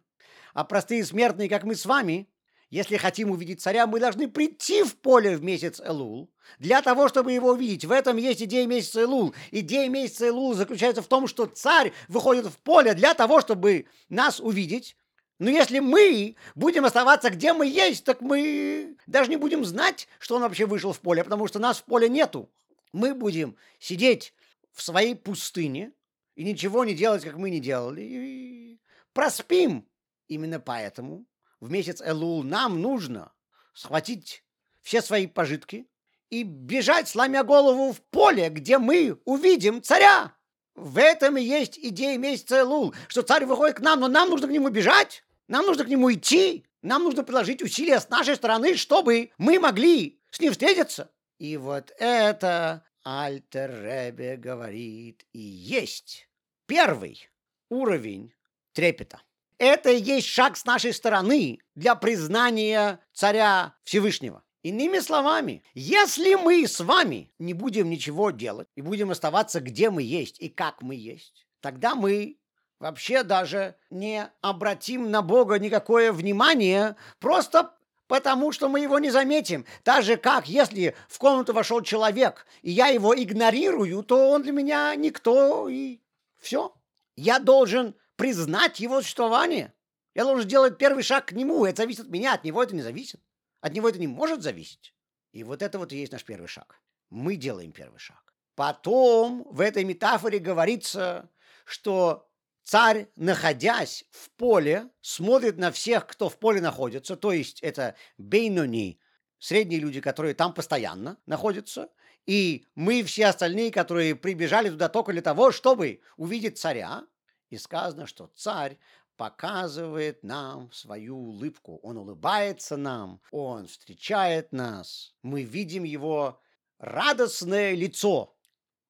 А 0.54 0.64
простые 0.64 1.04
смертные, 1.04 1.48
как 1.48 1.64
мы 1.64 1.74
с 1.74 1.86
вами, 1.86 2.28
если 2.70 2.96
хотим 2.96 3.30
увидеть 3.30 3.60
царя, 3.60 3.86
мы 3.86 3.98
должны 3.98 4.28
прийти 4.28 4.84
в 4.84 4.96
поле 4.96 5.36
в 5.36 5.42
месяц 5.42 5.80
Элул 5.80 6.30
для 6.58 6.80
того, 6.82 7.08
чтобы 7.08 7.32
его 7.32 7.50
увидеть. 7.50 7.84
В 7.84 7.90
этом 7.90 8.16
есть 8.16 8.42
идея 8.42 8.66
месяца 8.66 9.02
Элул. 9.02 9.34
Идея 9.50 9.88
месяца 9.88 10.28
Элул 10.28 10.54
заключается 10.54 11.02
в 11.02 11.08
том, 11.08 11.26
что 11.26 11.46
царь 11.46 11.92
выходит 12.08 12.46
в 12.46 12.58
поле 12.58 12.94
для 12.94 13.14
того, 13.14 13.40
чтобы 13.40 13.86
нас 14.08 14.40
увидеть, 14.40 14.96
но 15.40 15.48
если 15.48 15.78
мы 15.78 16.36
будем 16.54 16.84
оставаться, 16.84 17.30
где 17.30 17.54
мы 17.54 17.66
есть, 17.66 18.04
так 18.04 18.20
мы 18.20 18.94
даже 19.06 19.30
не 19.30 19.38
будем 19.38 19.64
знать, 19.64 20.06
что 20.18 20.36
он 20.36 20.42
вообще 20.42 20.66
вышел 20.66 20.92
в 20.92 21.00
поле, 21.00 21.24
потому 21.24 21.46
что 21.46 21.58
нас 21.58 21.78
в 21.78 21.84
поле 21.84 22.10
нету. 22.10 22.50
Мы 22.92 23.14
будем 23.14 23.56
сидеть 23.78 24.34
в 24.72 24.82
своей 24.82 25.14
пустыне 25.14 25.92
и 26.34 26.44
ничего 26.44 26.84
не 26.84 26.92
делать, 26.94 27.24
как 27.24 27.36
мы 27.36 27.48
не 27.48 27.58
делали, 27.58 28.02
и 28.02 28.80
проспим. 29.14 29.88
Именно 30.28 30.60
поэтому 30.60 31.24
в 31.60 31.70
месяц 31.70 32.00
Элул 32.04 32.42
нам 32.42 32.80
нужно 32.80 33.32
схватить 33.74 34.44
все 34.82 35.02
свои 35.02 35.26
пожитки 35.26 35.86
и 36.30 36.42
бежать, 36.42 37.08
сломя 37.08 37.44
голову 37.44 37.92
в 37.92 38.00
поле, 38.00 38.48
где 38.48 38.78
мы 38.78 39.20
увидим 39.24 39.82
царя. 39.82 40.34
В 40.74 40.98
этом 40.98 41.36
и 41.36 41.42
есть 41.42 41.78
идея 41.78 42.16
месяца 42.16 42.60
Элул, 42.60 42.94
что 43.08 43.22
царь 43.22 43.44
выходит 43.44 43.76
к 43.76 43.80
нам, 43.80 44.00
но 44.00 44.08
нам 44.08 44.30
нужно 44.30 44.48
к 44.48 44.50
нему 44.50 44.70
бежать. 44.70 45.24
Нам 45.48 45.66
нужно 45.66 45.84
к 45.84 45.88
нему 45.88 46.12
идти, 46.12 46.64
нам 46.80 47.02
нужно 47.02 47.24
приложить 47.24 47.60
усилия 47.60 47.98
с 47.98 48.08
нашей 48.08 48.36
стороны, 48.36 48.76
чтобы 48.76 49.32
мы 49.36 49.58
могли 49.58 50.20
с 50.30 50.40
ним 50.40 50.52
встретиться. 50.52 51.10
И 51.38 51.56
вот 51.56 51.92
это 51.98 52.84
Альтер 53.02 53.70
Ребе 53.82 54.36
говорит 54.36 55.26
и 55.32 55.40
есть 55.40 56.28
первый 56.66 57.28
уровень 57.68 58.32
трепета. 58.72 59.20
Это 59.60 59.90
и 59.90 60.00
есть 60.00 60.26
шаг 60.26 60.56
с 60.56 60.64
нашей 60.64 60.94
стороны 60.94 61.58
для 61.74 61.94
признания 61.94 62.98
царя 63.12 63.74
Всевышнего. 63.84 64.42
Иными 64.62 65.00
словами, 65.00 65.62
если 65.74 66.34
мы 66.34 66.66
с 66.66 66.80
вами 66.80 67.30
не 67.38 67.52
будем 67.52 67.90
ничего 67.90 68.30
делать 68.30 68.68
и 68.74 68.80
будем 68.80 69.10
оставаться, 69.10 69.60
где 69.60 69.90
мы 69.90 70.02
есть 70.02 70.40
и 70.40 70.48
как 70.48 70.80
мы 70.80 70.94
есть, 70.94 71.46
тогда 71.60 71.94
мы 71.94 72.38
вообще 72.78 73.22
даже 73.22 73.76
не 73.90 74.30
обратим 74.40 75.10
на 75.10 75.20
Бога 75.20 75.58
никакое 75.58 76.10
внимание, 76.10 76.96
просто 77.18 77.74
потому 78.06 78.52
что 78.52 78.70
мы 78.70 78.80
его 78.80 78.98
не 78.98 79.10
заметим. 79.10 79.66
Так 79.82 80.04
же, 80.04 80.16
как 80.16 80.48
если 80.48 80.96
в 81.06 81.18
комнату 81.18 81.52
вошел 81.52 81.82
человек, 81.82 82.46
и 82.62 82.70
я 82.70 82.86
его 82.86 83.14
игнорирую, 83.14 84.02
то 84.04 84.30
он 84.30 84.40
для 84.40 84.52
меня 84.52 84.94
никто, 84.94 85.68
и 85.68 86.00
все. 86.38 86.72
Я 87.14 87.38
должен 87.38 87.94
признать 88.20 88.80
его 88.80 89.00
существование. 89.00 89.72
Я 90.14 90.24
должен 90.24 90.44
сделать 90.44 90.76
первый 90.76 91.02
шаг 91.02 91.28
к 91.28 91.32
нему. 91.32 91.64
Это 91.64 91.78
зависит 91.84 92.02
от 92.02 92.10
меня, 92.10 92.34
от 92.34 92.44
него 92.44 92.62
это 92.62 92.74
не 92.74 92.82
зависит. 92.82 93.18
От 93.62 93.72
него 93.72 93.88
это 93.88 93.98
не 93.98 94.08
может 94.08 94.42
зависеть. 94.42 94.94
И 95.32 95.42
вот 95.42 95.62
это 95.62 95.78
вот 95.78 95.90
и 95.92 95.96
есть 95.96 96.12
наш 96.12 96.22
первый 96.22 96.46
шаг. 96.46 96.82
Мы 97.08 97.36
делаем 97.36 97.72
первый 97.72 97.98
шаг. 97.98 98.34
Потом 98.56 99.46
в 99.50 99.62
этой 99.62 99.84
метафоре 99.84 100.38
говорится, 100.38 101.30
что 101.64 102.28
царь, 102.62 103.08
находясь 103.16 104.04
в 104.10 104.28
поле, 104.32 104.90
смотрит 105.00 105.56
на 105.56 105.72
всех, 105.72 106.06
кто 106.06 106.28
в 106.28 106.38
поле 106.38 106.60
находится, 106.60 107.16
то 107.16 107.32
есть 107.32 107.62
это 107.62 107.94
бейнони, 108.18 109.00
средние 109.38 109.80
люди, 109.80 110.02
которые 110.02 110.34
там 110.34 110.52
постоянно 110.52 111.16
находятся, 111.24 111.88
и 112.26 112.66
мы 112.74 113.02
все 113.02 113.28
остальные, 113.28 113.70
которые 113.70 114.14
прибежали 114.14 114.68
туда 114.68 114.90
только 114.90 115.12
для 115.12 115.22
того, 115.22 115.52
чтобы 115.52 116.02
увидеть 116.18 116.58
царя. 116.58 117.06
И 117.50 117.58
сказано, 117.58 118.06
что 118.06 118.28
царь 118.28 118.78
показывает 119.16 120.22
нам 120.22 120.72
свою 120.72 121.16
улыбку. 121.18 121.78
Он 121.82 121.98
улыбается 121.98 122.76
нам, 122.76 123.20
он 123.30 123.66
встречает 123.66 124.52
нас. 124.52 125.14
Мы 125.22 125.42
видим 125.42 125.84
его 125.84 126.40
радостное 126.78 127.74
лицо. 127.74 128.34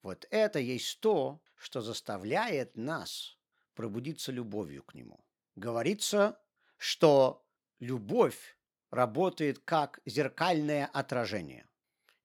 Вот 0.02 0.26
это 0.30 0.60
есть 0.60 1.00
то, 1.00 1.42
что 1.56 1.80
заставляет 1.80 2.76
нас 2.76 3.36
пробудиться 3.74 4.30
любовью 4.30 4.82
к 4.82 4.94
нему. 4.94 5.24
Говорится, 5.56 6.38
что 6.76 7.44
любовь 7.80 8.56
работает 8.90 9.58
как 9.58 10.00
зеркальное 10.06 10.86
отражение. 10.86 11.66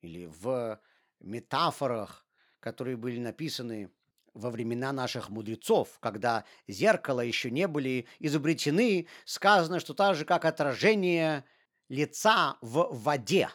Или 0.02 0.26
в 0.26 0.80
метафорах, 1.20 2.26
которые 2.60 2.98
были 2.98 3.20
написаны 3.20 3.90
во 4.36 4.52
времена 4.52 4.92
наших 4.92 5.30
мудрецов, 5.30 5.98
когда 6.00 6.44
зеркала 6.68 7.22
еще 7.22 7.50
не 7.50 7.68
были 7.68 8.06
изобретены, 8.20 9.08
сказано, 9.24 9.80
что 9.80 9.94
так 9.94 10.16
же, 10.16 10.26
как 10.26 10.46
отражение 10.46 11.46
лица 11.90 12.58
в 12.62 12.90
воде, 12.92 13.50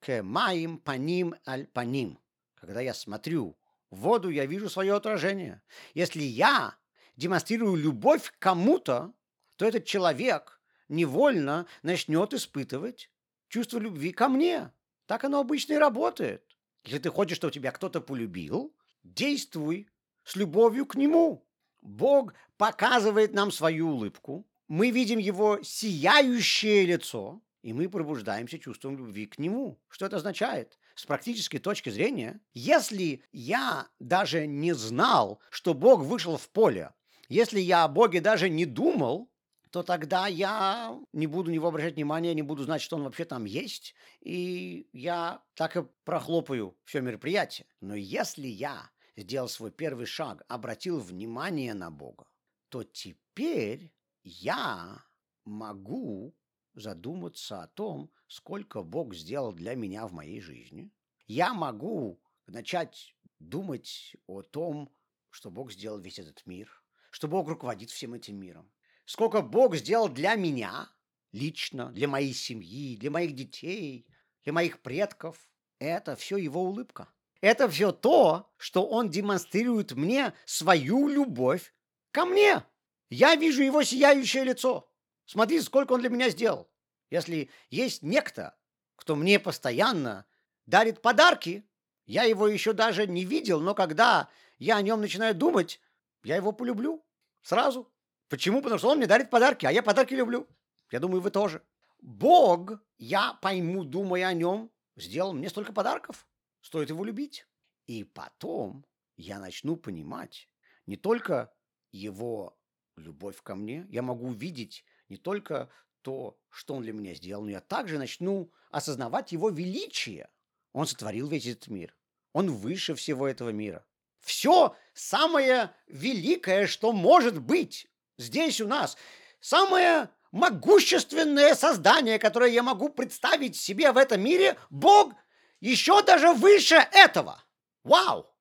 к 0.00 0.22
маим 0.22 0.78
паним 0.78 1.34
аль 1.46 1.66
паним. 1.66 2.18
Когда 2.54 2.80
я 2.80 2.94
смотрю 2.94 3.58
в 3.90 3.96
воду, 4.00 4.28
я 4.28 4.46
вижу 4.46 4.68
свое 4.68 4.94
отражение. 4.94 5.62
Если 5.94 6.22
я 6.22 6.76
демонстрирую 7.16 7.76
любовь 7.76 8.30
к 8.30 8.38
кому-то, 8.38 9.14
то 9.56 9.64
этот 9.64 9.86
человек 9.86 10.60
невольно 10.88 11.66
начнет 11.82 12.34
испытывать 12.34 13.10
чувство 13.48 13.78
любви 13.78 14.12
ко 14.12 14.28
мне. 14.28 14.70
Так 15.06 15.24
оно 15.24 15.40
обычно 15.40 15.74
и 15.74 15.78
работает. 15.78 16.44
Если 16.84 16.98
ты 16.98 17.10
хочешь, 17.10 17.38
чтобы 17.38 17.52
тебя 17.52 17.72
кто-то 17.72 18.00
полюбил, 18.00 18.76
действуй 19.02 19.88
с 20.26 20.36
любовью 20.36 20.84
к 20.84 20.96
Нему. 20.96 21.46
Бог 21.80 22.34
показывает 22.58 23.32
нам 23.32 23.50
свою 23.50 23.90
улыбку, 23.90 24.44
мы 24.68 24.90
видим 24.90 25.18
Его 25.18 25.60
сияющее 25.62 26.84
лицо, 26.84 27.40
и 27.62 27.72
мы 27.72 27.88
пробуждаемся 27.88 28.58
чувством 28.58 28.98
любви 28.98 29.26
к 29.26 29.38
Нему. 29.38 29.78
Что 29.88 30.06
это 30.06 30.16
означает? 30.16 30.78
С 30.96 31.06
практической 31.06 31.58
точки 31.58 31.90
зрения, 31.90 32.40
если 32.54 33.22
я 33.32 33.86
даже 34.00 34.46
не 34.46 34.74
знал, 34.74 35.40
что 35.50 35.74
Бог 35.74 36.00
вышел 36.00 36.36
в 36.36 36.48
поле, 36.50 36.92
если 37.28 37.60
я 37.60 37.84
о 37.84 37.88
Боге 37.88 38.20
даже 38.20 38.48
не 38.48 38.66
думал, 38.66 39.30
то 39.70 39.82
тогда 39.82 40.26
я 40.26 40.98
не 41.12 41.26
буду 41.26 41.50
на 41.50 41.54
него 41.54 41.68
обращать 41.68 41.94
внимания, 41.94 42.34
не 42.34 42.42
буду 42.42 42.64
знать, 42.64 42.82
что 42.82 42.96
он 42.96 43.04
вообще 43.04 43.24
там 43.24 43.44
есть, 43.44 43.94
и 44.20 44.88
я 44.92 45.42
так 45.54 45.76
и 45.76 45.84
прохлопаю 46.04 46.76
все 46.84 47.00
мероприятие. 47.00 47.66
Но 47.80 47.94
если 47.94 48.46
я 48.46 48.90
сделал 49.16 49.48
свой 49.48 49.70
первый 49.70 50.06
шаг, 50.06 50.44
обратил 50.48 51.00
внимание 51.00 51.74
на 51.74 51.90
Бога, 51.90 52.26
то 52.68 52.84
теперь 52.84 53.92
я 54.22 55.04
могу 55.44 56.36
задуматься 56.74 57.62
о 57.62 57.68
том, 57.68 58.10
сколько 58.28 58.82
Бог 58.82 59.14
сделал 59.14 59.52
для 59.52 59.74
меня 59.74 60.06
в 60.06 60.12
моей 60.12 60.40
жизни. 60.40 60.90
Я 61.26 61.54
могу 61.54 62.20
начать 62.46 63.16
думать 63.38 64.16
о 64.26 64.42
том, 64.42 64.92
что 65.30 65.50
Бог 65.50 65.72
сделал 65.72 65.98
весь 65.98 66.18
этот 66.18 66.44
мир, 66.46 66.82
что 67.10 67.28
Бог 67.28 67.48
руководит 67.48 67.90
всем 67.90 68.14
этим 68.14 68.38
миром. 68.38 68.70
Сколько 69.04 69.40
Бог 69.40 69.76
сделал 69.76 70.08
для 70.08 70.34
меня 70.34 70.90
лично, 71.32 71.92
для 71.92 72.08
моей 72.08 72.32
семьи, 72.32 72.96
для 72.96 73.10
моих 73.10 73.34
детей, 73.34 74.06
для 74.44 74.52
моих 74.52 74.82
предков. 74.82 75.48
Это 75.78 76.16
все 76.16 76.36
его 76.36 76.62
улыбка. 76.62 77.08
Это 77.40 77.68
все 77.68 77.92
то, 77.92 78.50
что 78.56 78.86
он 78.86 79.10
демонстрирует 79.10 79.92
мне 79.92 80.32
свою 80.44 81.08
любовь 81.08 81.74
ко 82.10 82.24
мне. 82.24 82.64
Я 83.10 83.34
вижу 83.36 83.62
его 83.62 83.82
сияющее 83.82 84.44
лицо. 84.44 84.90
Смотри, 85.26 85.60
сколько 85.60 85.92
он 85.92 86.00
для 86.00 86.08
меня 86.08 86.30
сделал. 86.30 86.68
Если 87.10 87.50
есть 87.70 88.02
некто, 88.02 88.56
кто 88.96 89.16
мне 89.16 89.38
постоянно 89.38 90.24
дарит 90.66 91.02
подарки, 91.02 91.68
я 92.06 92.24
его 92.24 92.48
еще 92.48 92.72
даже 92.72 93.06
не 93.06 93.24
видел, 93.24 93.60
но 93.60 93.74
когда 93.74 94.28
я 94.58 94.76
о 94.76 94.82
нем 94.82 95.00
начинаю 95.00 95.34
думать, 95.34 95.80
я 96.22 96.36
его 96.36 96.52
полюблю 96.52 97.04
сразу. 97.42 97.92
Почему? 98.28 98.62
Потому 98.62 98.78
что 98.78 98.88
он 98.88 98.98
мне 98.98 99.06
дарит 99.06 99.30
подарки, 99.30 99.66
а 99.66 99.70
я 99.70 99.82
подарки 99.82 100.14
люблю. 100.14 100.48
Я 100.90 101.00
думаю, 101.00 101.20
вы 101.20 101.30
тоже. 101.30 101.62
Бог, 102.00 102.72
я 102.98 103.34
пойму, 103.34 103.84
думая 103.84 104.26
о 104.26 104.32
нем, 104.32 104.70
сделал 104.96 105.32
мне 105.32 105.48
столько 105.48 105.72
подарков. 105.72 106.26
Стоит 106.66 106.88
его 106.90 107.04
любить. 107.04 107.46
И 107.86 108.02
потом 108.02 108.84
я 109.16 109.38
начну 109.38 109.76
понимать 109.76 110.48
не 110.86 110.96
только 110.96 111.54
его 111.92 112.58
любовь 112.96 113.40
ко 113.40 113.54
мне, 113.54 113.86
я 113.88 114.02
могу 114.02 114.26
увидеть 114.26 114.84
не 115.08 115.16
только 115.16 115.70
то, 116.02 116.36
что 116.50 116.74
он 116.74 116.82
для 116.82 116.92
меня 116.92 117.14
сделал, 117.14 117.44
но 117.44 117.50
я 117.50 117.60
также 117.60 117.98
начну 117.98 118.50
осознавать 118.72 119.30
его 119.30 119.50
величие. 119.50 120.28
Он 120.72 120.88
сотворил 120.88 121.28
весь 121.28 121.46
этот 121.46 121.68
мир. 121.68 121.96
Он 122.32 122.50
выше 122.50 122.96
всего 122.96 123.28
этого 123.28 123.50
мира. 123.50 123.86
Все 124.18 124.74
самое 124.92 125.72
великое, 125.86 126.66
что 126.66 126.90
может 126.90 127.40
быть 127.40 127.86
здесь 128.18 128.60
у 128.60 128.66
нас, 128.66 128.96
самое 129.38 130.10
могущественное 130.32 131.54
создание, 131.54 132.18
которое 132.18 132.50
я 132.50 132.64
могу 132.64 132.88
представить 132.88 133.54
себе 133.54 133.92
в 133.92 133.96
этом 133.96 134.20
мире, 134.20 134.58
Бог– 134.68 135.14
еще 135.60 136.02
даже 136.02 136.32
выше 136.32 136.76
этого. 136.92 137.42
Вау! 137.82 138.32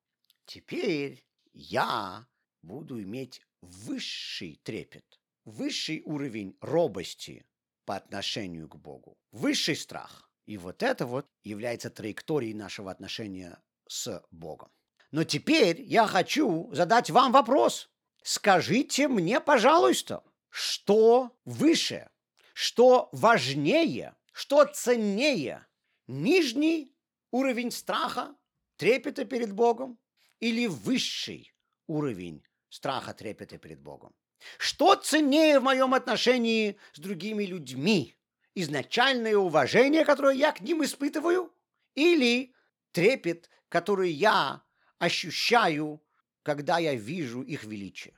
Теперь 0.45 1.25
я 1.54 2.28
буду 2.62 3.01
иметь 3.01 3.41
высший 3.62 4.60
трепет, 4.63 5.19
высший 5.43 6.01
уровень 6.06 6.58
робости 6.62 7.45
по 7.86 7.95
отношению 7.95 8.67
к 8.67 8.75
Богу, 8.75 9.17
высший 9.32 9.75
страх. 9.75 10.30
И 10.45 10.58
вот 10.58 10.84
это 10.84 11.06
вот 11.06 11.28
является 11.43 11.89
траекторией 11.89 12.54
нашего 12.54 12.91
отношения 12.91 13.62
с 13.88 14.23
Богом. 14.32 14.71
Но 15.12 15.23
теперь 15.23 15.82
я 15.82 16.08
хочу 16.08 16.69
задать 16.73 17.10
вам 17.10 17.32
вопрос. 17.32 17.89
Скажите 18.23 19.08
мне, 19.08 19.39
пожалуйста, 19.39 20.23
что 20.49 21.32
выше, 21.45 22.10
что 22.54 23.10
важнее, 23.12 24.15
что 24.32 24.65
ценнее, 24.65 25.65
нижний 26.08 26.94
уровень 27.35 27.71
страха, 27.71 28.33
трепета 28.77 29.25
перед 29.25 29.51
Богом 29.51 29.99
или 30.39 30.67
высший 30.67 31.53
уровень 31.85 32.41
страха, 32.69 33.13
трепета 33.13 33.57
перед 33.57 33.81
Богом? 33.81 34.15
Что 34.57 34.95
ценнее 34.95 35.59
в 35.59 35.63
моем 35.63 35.93
отношении 35.93 36.77
с 36.93 36.99
другими 36.99 37.43
людьми? 37.43 38.15
Изначальное 38.53 39.36
уважение, 39.36 40.05
которое 40.05 40.36
я 40.36 40.53
к 40.53 40.61
ним 40.61 40.81
испытываю? 40.83 41.53
Или 41.93 42.53
трепет, 42.93 43.49
который 43.67 44.11
я 44.11 44.63
ощущаю, 44.97 46.01
когда 46.41 46.79
я 46.79 46.95
вижу 46.95 47.41
их 47.41 47.65
величие? 47.65 48.13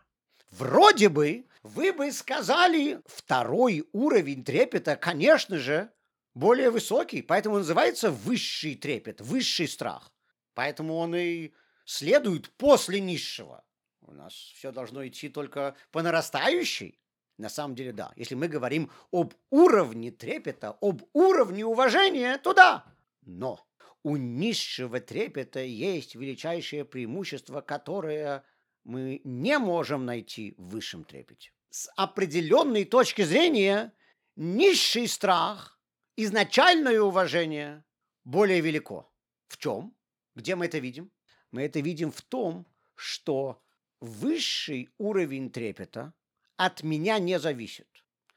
Вроде 0.51 1.09
бы 1.09 1.47
вы 1.63 1.91
бы 1.91 2.11
сказали, 2.11 3.01
второй 3.07 3.87
уровень 3.93 4.43
трепета, 4.43 4.95
конечно 4.95 5.57
же, 5.57 5.91
более 6.37 6.69
высокий, 6.69 7.21
поэтому 7.21 7.57
называется 7.57 8.11
высший 8.11 8.75
трепет, 8.75 9.21
высший 9.21 9.67
страх. 9.67 10.11
Поэтому 10.53 10.95
он 10.95 11.15
и 11.15 11.51
следует 11.85 12.49
после 12.51 12.99
низшего. 12.99 13.63
У 14.01 14.13
нас 14.13 14.33
все 14.33 14.71
должно 14.71 15.05
идти 15.07 15.29
только 15.29 15.75
по 15.91 16.01
нарастающей. 16.01 16.99
На 17.37 17.49
самом 17.49 17.75
деле, 17.75 17.91
да. 17.91 18.13
Если 18.15 18.35
мы 18.35 18.47
говорим 18.47 18.89
об 19.11 19.33
уровне 19.51 20.11
трепета, 20.11 20.77
об 20.81 21.03
уровне 21.13 21.65
уважения, 21.65 22.37
то 22.37 22.53
да. 22.53 22.85
Но 23.21 23.67
у 24.03 24.15
низшего 24.15 24.99
трепета 24.99 25.59
есть 25.59 26.15
величайшее 26.15 26.85
преимущество, 26.85 27.61
которое 27.61 28.43
мы 28.83 29.21
не 29.23 29.59
можем 29.59 30.05
найти 30.05 30.55
в 30.57 30.69
высшем 30.69 31.03
трепете. 31.03 31.51
С 31.69 31.91
определенной 31.95 32.85
точки 32.85 33.23
зрения 33.23 33.93
низший 34.35 35.07
страх, 35.07 35.76
изначальное 36.17 36.99
уважение 36.99 37.85
более 38.25 38.59
велико. 38.59 39.09
В 39.47 39.57
чем? 39.57 39.95
Где 40.35 40.55
мы 40.55 40.65
это 40.65 40.79
видим? 40.79 41.11
Мы 41.51 41.61
это 41.61 41.79
видим 41.79 42.11
в 42.11 42.21
том, 42.21 42.65
что 42.95 43.63
высший 44.01 44.89
уровень 44.97 45.49
трепета 45.49 46.13
от 46.57 46.83
меня 46.83 47.19
не 47.19 47.39
зависит. 47.39 47.87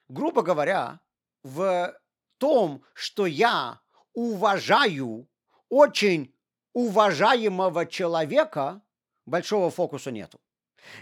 Грубо 0.09 0.43
говоря, 0.43 1.01
в 1.43 1.99
том, 2.39 2.85
что 2.95 3.27
я 3.27 3.81
уважаю 4.13 5.29
очень 5.69 6.35
уважаемого 6.75 7.87
человека, 7.87 8.83
большого 9.27 9.71
фокуса 9.71 10.11
нету. 10.11 10.41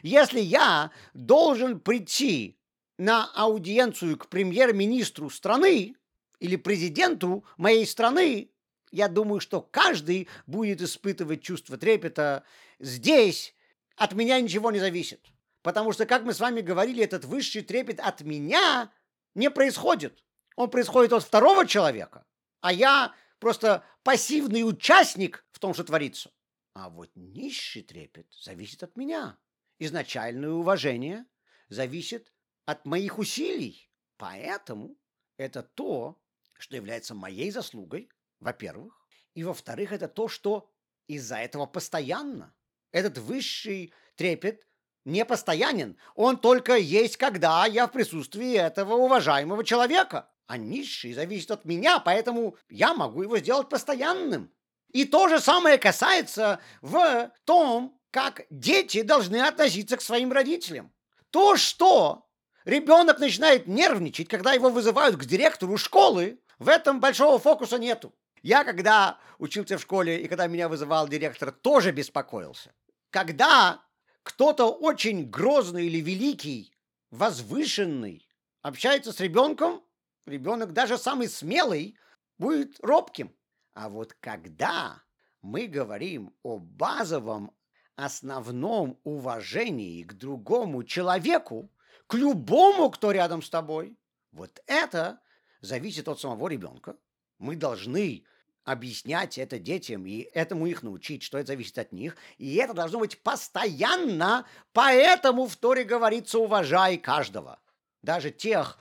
Если 0.02 0.40
я 0.40 0.90
должен 1.14 1.80
прийти 1.80 2.58
на 2.98 3.30
аудиенцию 3.34 4.16
к 4.18 4.28
премьер-министру 4.28 5.30
страны 5.30 5.96
или 6.40 6.56
президенту 6.56 7.44
моей 7.56 7.86
страны, 7.86 8.50
я 8.90 9.08
думаю, 9.08 9.40
что 9.40 9.60
каждый 9.60 10.28
будет 10.46 10.80
испытывать 10.80 11.42
чувство 11.42 11.76
трепета. 11.76 12.44
Здесь 12.78 13.54
от 13.96 14.12
меня 14.14 14.40
ничего 14.40 14.70
не 14.70 14.78
зависит. 14.78 15.26
Потому 15.62 15.92
что, 15.92 16.06
как 16.06 16.22
мы 16.22 16.32
с 16.32 16.40
вами 16.40 16.60
говорили, 16.60 17.02
этот 17.02 17.24
высший 17.24 17.62
трепет 17.62 18.00
от 18.00 18.22
меня 18.22 18.90
не 19.34 19.50
происходит. 19.50 20.22
Он 20.56 20.70
происходит 20.70 21.12
от 21.12 21.22
второго 21.22 21.66
человека, 21.66 22.26
а 22.60 22.72
я 22.72 23.14
просто 23.38 23.84
пассивный 24.02 24.62
участник 24.68 25.44
в 25.52 25.58
том, 25.58 25.74
что 25.74 25.84
творится. 25.84 26.30
А 26.74 26.88
вот 26.88 27.10
низший 27.14 27.82
трепет 27.82 28.26
зависит 28.32 28.82
от 28.82 28.96
меня. 28.96 29.38
Изначальное 29.78 30.50
уважение 30.50 31.26
зависит 31.68 32.32
от 32.64 32.84
моих 32.86 33.18
усилий. 33.18 33.90
Поэтому 34.16 34.96
это 35.36 35.62
то, 35.62 36.20
что 36.58 36.76
является 36.76 37.14
моей 37.14 37.50
заслугой, 37.50 38.10
во-первых. 38.40 39.06
И 39.34 39.44
во-вторых, 39.44 39.92
это 39.92 40.08
то, 40.08 40.28
что 40.28 40.70
из-за 41.06 41.36
этого 41.36 41.66
постоянно. 41.66 42.54
Этот 42.92 43.18
высший 43.18 43.92
трепет 44.16 44.66
не 45.04 45.24
постоянен. 45.24 45.96
Он 46.14 46.36
только 46.36 46.76
есть, 46.76 47.16
когда 47.16 47.64
я 47.66 47.86
в 47.86 47.92
присутствии 47.92 48.54
этого 48.54 48.94
уважаемого 48.94 49.64
человека. 49.64 50.28
А 50.46 50.56
низший 50.56 51.12
зависит 51.12 51.50
от 51.50 51.64
меня, 51.64 51.98
поэтому 51.98 52.56
я 52.68 52.94
могу 52.94 53.22
его 53.22 53.38
сделать 53.38 53.68
постоянным. 53.68 54.52
И 54.92 55.04
то 55.04 55.28
же 55.28 55.40
самое 55.40 55.78
касается 55.78 56.60
в 56.80 57.30
том, 57.44 58.00
как 58.10 58.42
дети 58.50 59.02
должны 59.02 59.36
относиться 59.36 59.96
к 59.96 60.02
своим 60.02 60.32
родителям. 60.32 60.92
То, 61.30 61.56
что 61.56 62.26
ребенок 62.64 63.18
начинает 63.18 63.66
нервничать, 63.66 64.28
когда 64.28 64.52
его 64.54 64.70
вызывают 64.70 65.16
к 65.16 65.24
директору 65.24 65.76
школы, 65.76 66.40
в 66.58 66.68
этом 66.68 67.00
большого 67.00 67.38
фокуса 67.38 67.78
нету. 67.78 68.14
Я, 68.42 68.64
когда 68.64 69.18
учился 69.38 69.78
в 69.78 69.82
школе 69.82 70.20
и 70.20 70.28
когда 70.28 70.46
меня 70.46 70.68
вызывал 70.68 71.08
директор, 71.08 71.50
тоже 71.50 71.92
беспокоился. 71.92 72.72
Когда 73.10 73.82
кто-то 74.22 74.66
очень 74.66 75.28
грозный 75.28 75.86
или 75.86 76.00
великий, 76.00 76.72
возвышенный, 77.10 78.28
общается 78.62 79.12
с 79.12 79.20
ребенком, 79.20 79.82
ребенок 80.26 80.72
даже 80.72 80.98
самый 80.98 81.28
смелый 81.28 81.96
будет 82.38 82.78
робким. 82.80 83.34
А 83.74 83.88
вот 83.88 84.14
когда 84.20 85.02
мы 85.40 85.66
говорим 85.66 86.34
о 86.42 86.58
базовом 86.58 87.52
основном 87.96 89.00
уважении 89.04 90.02
к 90.02 90.14
другому 90.14 90.84
человеку, 90.84 91.72
к 92.06 92.14
любому, 92.14 92.90
кто 92.90 93.10
рядом 93.10 93.42
с 93.42 93.50
тобой, 93.50 93.98
вот 94.30 94.60
это 94.66 95.20
зависит 95.60 96.08
от 96.08 96.20
самого 96.20 96.48
ребенка. 96.48 96.96
Мы 97.38 97.56
должны 97.56 98.24
объяснять 98.64 99.38
это 99.38 99.58
детям 99.58 100.06
и 100.06 100.28
этому 100.34 100.66
их 100.66 100.82
научить, 100.82 101.22
что 101.22 101.38
это 101.38 101.48
зависит 101.48 101.78
от 101.78 101.92
них. 101.92 102.16
И 102.36 102.56
это 102.56 102.74
должно 102.74 102.98
быть 102.98 103.22
постоянно, 103.22 104.46
поэтому 104.72 105.46
в 105.46 105.56
Торе 105.56 105.84
говорится 105.84 106.38
«уважай 106.38 106.98
каждого». 106.98 107.60
Даже 108.02 108.30
тех, 108.30 108.78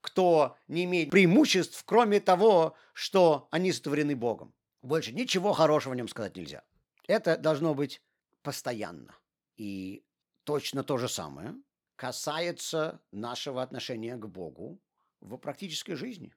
кто 0.00 0.56
не 0.68 0.84
имеет 0.84 1.10
преимуществ, 1.10 1.82
кроме 1.86 2.20
того, 2.20 2.74
что 2.92 3.48
они 3.50 3.72
сотворены 3.72 4.16
Богом. 4.16 4.52
Больше 4.82 5.12
ничего 5.12 5.52
хорошего 5.52 5.94
о 5.94 5.96
нем 5.96 6.08
сказать 6.08 6.36
нельзя. 6.36 6.62
Это 7.06 7.36
должно 7.36 7.74
быть 7.74 8.02
постоянно. 8.42 9.14
И 9.56 10.04
точно 10.44 10.82
то 10.82 10.96
же 10.96 11.08
самое 11.08 11.54
касается 11.96 13.00
нашего 13.12 13.62
отношения 13.62 14.16
к 14.16 14.26
Богу 14.26 14.80
в 15.20 15.36
практической 15.36 15.94
жизни. 15.94 16.32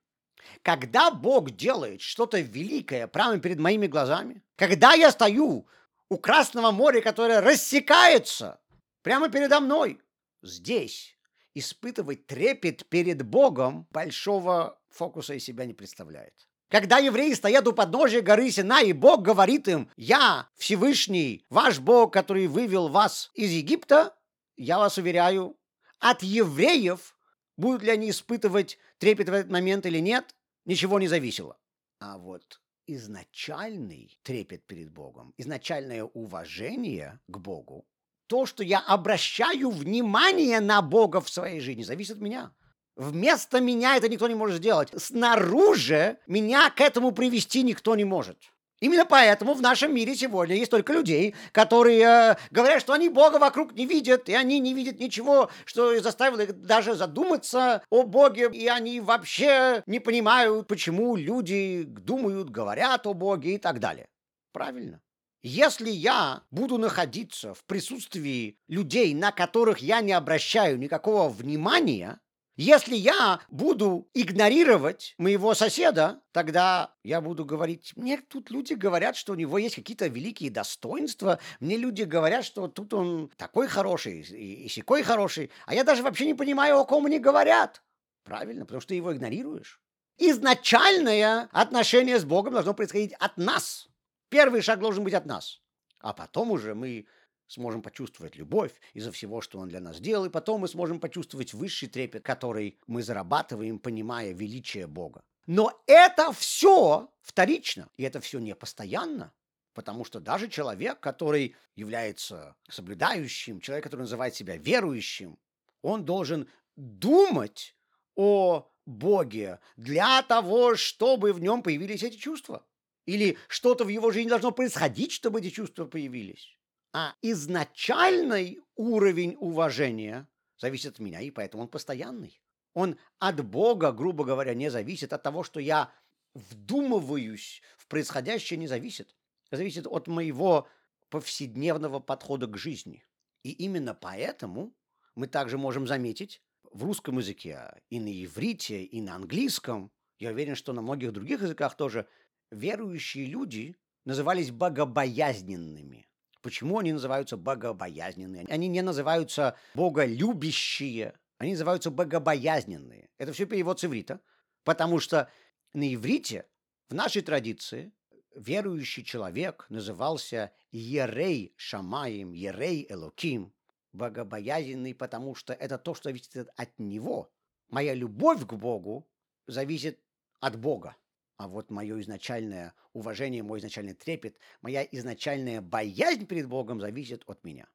Когда 0.61 1.11
Бог 1.11 1.51
делает 1.51 2.01
что-то 2.01 2.39
великое 2.39 3.07
прямо 3.07 3.39
перед 3.39 3.59
моими 3.59 3.87
глазами, 3.87 4.43
когда 4.55 4.93
я 4.93 5.11
стою 5.11 5.67
у 6.09 6.17
Красного 6.17 6.71
моря, 6.71 7.01
которое 7.01 7.41
рассекается 7.41 8.59
прямо 9.01 9.29
передо 9.29 9.59
мной, 9.59 10.01
здесь 10.41 11.17
испытывать 11.53 12.27
трепет 12.27 12.87
перед 12.87 13.23
Богом 13.23 13.87
большого 13.91 14.79
фокуса 14.89 15.35
из 15.35 15.43
себя 15.43 15.65
не 15.65 15.73
представляет. 15.73 16.33
Когда 16.69 16.97
евреи 16.97 17.33
стоят 17.33 17.67
у 17.67 17.73
подножия 17.73 18.21
горы 18.21 18.49
Сина, 18.49 18.81
и 18.81 18.93
Бог 18.93 19.21
говорит 19.21 19.67
им, 19.67 19.89
«Я 19.95 20.49
Всевышний, 20.55 21.45
ваш 21.49 21.79
Бог, 21.79 22.11
который 22.11 22.47
вывел 22.47 22.87
вас 22.87 23.29
из 23.35 23.51
Египта», 23.51 24.15
я 24.57 24.79
вас 24.79 24.97
уверяю, 24.97 25.55
от 25.99 26.23
евреев, 26.23 27.12
будут 27.57 27.83
ли 27.83 27.91
они 27.91 28.09
испытывать 28.09 28.77
трепет 28.97 29.29
в 29.29 29.33
этот 29.33 29.51
момент 29.51 29.85
или 29.85 29.99
нет, 29.99 30.35
ничего 30.65 30.99
не 30.99 31.07
зависело. 31.07 31.57
А 31.99 32.17
вот 32.17 32.61
изначальный 32.87 34.17
трепет 34.23 34.65
перед 34.65 34.91
Богом, 34.91 35.33
изначальное 35.37 36.03
уважение 36.03 37.19
к 37.27 37.37
Богу, 37.37 37.85
то, 38.27 38.45
что 38.45 38.63
я 38.63 38.79
обращаю 38.79 39.69
внимание 39.69 40.59
на 40.59 40.81
Бога 40.81 41.21
в 41.21 41.29
своей 41.29 41.59
жизни, 41.59 41.83
зависит 41.83 42.15
от 42.15 42.21
меня. 42.21 42.51
Вместо 42.95 43.59
меня 43.59 43.95
это 43.95 44.07
никто 44.07 44.27
не 44.27 44.35
может 44.35 44.57
сделать. 44.57 44.89
Снаружи 44.97 46.19
меня 46.27 46.69
к 46.69 46.79
этому 46.81 47.11
привести 47.11 47.63
никто 47.63 47.95
не 47.95 48.03
может. 48.03 48.37
Именно 48.83 49.05
поэтому 49.05 49.53
в 49.53 49.61
нашем 49.61 49.95
мире 49.95 50.13
сегодня 50.13 50.57
есть 50.57 50.69
только 50.69 50.91
людей, 50.91 51.35
которые 51.53 52.01
э, 52.01 52.35
говорят, 52.51 52.81
что 52.81 52.91
они 52.91 53.07
Бога 53.07 53.37
вокруг 53.37 53.71
не 53.71 53.85
видят, 53.85 54.27
и 54.27 54.33
они 54.33 54.59
не 54.59 54.73
видят 54.73 54.99
ничего, 54.99 55.49
что 55.63 55.97
заставило 56.01 56.41
их 56.41 56.61
даже 56.63 56.93
задуматься 56.93 57.81
о 57.89 58.03
Боге, 58.03 58.49
и 58.51 58.67
они 58.67 58.99
вообще 58.99 59.83
не 59.85 60.01
понимают, 60.01 60.67
почему 60.67 61.15
люди 61.15 61.83
думают, 61.83 62.49
говорят 62.49 63.07
о 63.07 63.13
Боге 63.13 63.55
и 63.55 63.57
так 63.57 63.79
далее. 63.79 64.05
Правильно. 64.51 64.99
Если 65.43 65.89
я 65.89 66.43
буду 66.51 66.77
находиться 66.77 67.53
в 67.53 67.63
присутствии 67.63 68.57
людей, 68.67 69.13
на 69.13 69.31
которых 69.31 69.79
я 69.79 70.01
не 70.01 70.11
обращаю 70.11 70.77
никакого 70.77 71.29
внимания, 71.29 72.19
если 72.55 72.95
я 72.95 73.39
буду 73.49 74.07
игнорировать 74.13 75.15
моего 75.17 75.55
соседа, 75.55 76.21
тогда 76.31 76.93
я 77.03 77.19
буду 77.19 77.45
говорить, 77.45 77.93
мне 77.95 78.17
тут 78.17 78.51
люди 78.51 78.73
говорят, 78.73 79.15
что 79.15 79.33
у 79.33 79.35
него 79.35 79.57
есть 79.57 79.75
какие-то 79.75 80.07
великие 80.07 80.51
достоинства, 80.51 81.39
мне 81.59 81.77
люди 81.77 82.03
говорят, 82.03 82.45
что 82.45 82.67
тут 82.67 82.93
он 82.93 83.31
такой 83.37 83.67
хороший 83.67 84.21
и, 84.21 84.65
и 84.65 84.69
сякой 84.69 85.01
хороший, 85.01 85.49
а 85.65 85.73
я 85.73 85.83
даже 85.83 86.03
вообще 86.03 86.25
не 86.27 86.35
понимаю, 86.35 86.77
о 86.77 86.85
ком 86.85 87.07
они 87.07 87.17
говорят. 87.17 87.81
Правильно, 88.23 88.65
потому 88.65 88.81
что 88.81 88.89
ты 88.89 88.95
его 88.95 89.13
игнорируешь. 89.13 89.81
Изначальное 90.17 91.49
отношение 91.51 92.19
с 92.19 92.23
Богом 92.23 92.53
должно 92.53 92.73
происходить 92.73 93.13
от 93.13 93.35
нас. 93.37 93.89
Первый 94.29 94.61
шаг 94.61 94.79
должен 94.79 95.03
быть 95.03 95.15
от 95.15 95.25
нас. 95.25 95.61
А 95.99 96.13
потом 96.13 96.51
уже 96.51 96.75
мы 96.75 97.07
сможем 97.47 97.81
почувствовать 97.81 98.35
любовь 98.35 98.71
из-за 98.93 99.11
всего, 99.11 99.41
что 99.41 99.59
Он 99.59 99.69
для 99.69 99.79
нас 99.79 99.99
делал, 99.99 100.25
и 100.25 100.29
потом 100.29 100.61
мы 100.61 100.67
сможем 100.67 100.99
почувствовать 100.99 101.53
высший 101.53 101.87
трепет, 101.87 102.23
который 102.23 102.77
мы 102.87 103.03
зарабатываем, 103.03 103.79
понимая 103.79 104.33
величие 104.33 104.87
Бога. 104.87 105.23
Но 105.45 105.83
это 105.87 106.31
все 106.31 107.09
вторично, 107.21 107.89
и 107.97 108.03
это 108.03 108.21
все 108.21 108.39
не 108.39 108.55
постоянно. 108.55 109.33
Потому 109.73 110.05
что 110.05 110.19
даже 110.19 110.49
человек, 110.49 110.99
который 110.99 111.55
является 111.75 112.55
соблюдающим, 112.69 113.59
человек, 113.59 113.83
который 113.83 114.01
называет 114.01 114.35
себя 114.35 114.55
верующим, 114.55 115.37
он 115.81 116.05
должен 116.05 116.47
думать 116.75 117.75
о 118.15 118.69
Боге 118.85 119.59
для 119.77 120.21
того, 120.23 120.75
чтобы 120.75 121.33
в 121.33 121.39
нем 121.39 121.63
появились 121.63 122.03
эти 122.03 122.17
чувства. 122.17 122.65
Или 123.05 123.37
что-то 123.47 123.83
в 123.83 123.89
его 123.89 124.11
жизни 124.11 124.29
должно 124.29 124.51
происходить, 124.51 125.11
чтобы 125.11 125.39
эти 125.39 125.49
чувства 125.49 125.85
появились. 125.85 126.57
А 126.93 127.15
изначальный 127.23 128.61
уровень 128.75 129.35
уважения 129.39 130.27
зависит 130.59 130.93
от 130.93 130.99
меня, 130.99 131.21
и 131.21 131.31
поэтому 131.31 131.63
он 131.63 131.69
постоянный. 131.69 132.39
Он 132.75 132.97
от 133.17 133.43
Бога, 133.43 133.91
грубо 133.91 134.23
говоря, 134.23 134.53
не 134.53 134.69
зависит, 134.69 135.11
от 135.11 135.23
того, 135.23 135.43
что 135.43 135.59
я 135.59 135.91
вдумываюсь 136.35 137.61
в 137.77 137.87
происходящее, 137.87 138.57
не 138.57 138.67
зависит. 138.67 139.15
Зависит 139.51 139.87
от 139.87 140.07
моего 140.07 140.67
повседневного 141.09 141.99
подхода 141.99 142.47
к 142.47 142.57
жизни. 142.57 143.03
И 143.43 143.51
именно 143.51 143.95
поэтому 143.95 144.75
мы 145.15 145.27
также 145.27 145.57
можем 145.57 145.87
заметить 145.87 146.41
в 146.71 146.83
русском 146.83 147.17
языке, 147.19 147.81
и 147.89 147.99
на 147.99 148.23
иврите, 148.23 148.83
и 148.83 149.01
на 149.01 149.15
английском, 149.15 149.91
я 150.17 150.29
уверен, 150.29 150.55
что 150.55 150.73
на 150.73 150.81
многих 150.81 151.11
других 151.11 151.41
языках 151.41 151.75
тоже, 151.75 152.07
верующие 152.51 153.25
люди 153.25 153.75
назывались 154.05 154.51
богобоязненными. 154.51 156.07
Почему 156.43 156.77
они 156.77 156.91
называются 156.91 157.37
богобоязненные? 157.37 158.45
Они 158.49 158.67
не 158.67 158.81
называются 158.81 159.55
боголюбящие, 159.75 161.17
они 161.37 161.51
называются 161.51 161.89
богобоязненные. 161.89 163.09
Это 163.17 163.31
все 163.31 163.45
перевод 163.45 163.79
с 163.79 163.85
иврита, 163.85 164.19
потому 164.65 164.99
что 164.99 165.31
на 165.71 165.91
иврите 165.95 166.45
в 166.89 166.93
нашей 166.93 167.21
традиции 167.21 167.93
верующий 168.35 169.05
человек 169.05 169.65
назывался 169.69 170.51
Ерей 170.71 171.53
Шамаем, 171.55 172.33
Ерей 172.33 172.85
Элоким, 172.89 173.53
богобоязненный, 173.93 174.93
потому 174.93 175.35
что 175.35 175.53
это 175.53 175.77
то, 175.77 175.95
что 175.95 176.09
зависит 176.09 176.49
от 176.57 176.77
него. 176.77 177.31
Моя 177.69 177.93
любовь 177.93 178.45
к 178.45 178.53
Богу 178.53 179.09
зависит 179.47 179.97
от 180.41 180.59
Бога. 180.59 180.97
А 181.37 181.47
вот 181.47 181.71
мое 181.71 181.99
изначальное 182.01 182.73
уважение, 182.93 183.43
мой 183.43 183.59
изначальный 183.59 183.93
трепет, 183.93 184.37
моя 184.61 184.83
изначальная 184.83 185.61
боязнь 185.61 186.25
перед 186.25 186.47
Богом 186.47 186.79
зависит 186.79 187.23
от 187.25 187.43
меня. 187.43 187.67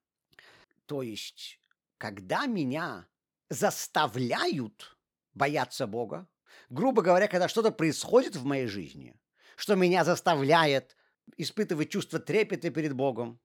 То 0.86 1.02
есть, 1.02 1.60
когда 1.98 2.46
меня 2.46 3.06
заставляют 3.50 4.96
бояться 5.34 5.86
Бога, 5.86 6.28
грубо 6.70 7.02
говоря, 7.02 7.28
когда 7.28 7.48
что-то 7.48 7.72
происходит 7.72 8.36
в 8.36 8.44
моей 8.44 8.66
жизни, 8.66 9.14
что 9.56 9.74
меня 9.74 10.04
заставляет 10.04 10.96
испытывать 11.36 11.90
чувство 11.90 12.18
трепета 12.18 12.70
перед 12.70 12.94
Богом, 12.94 13.40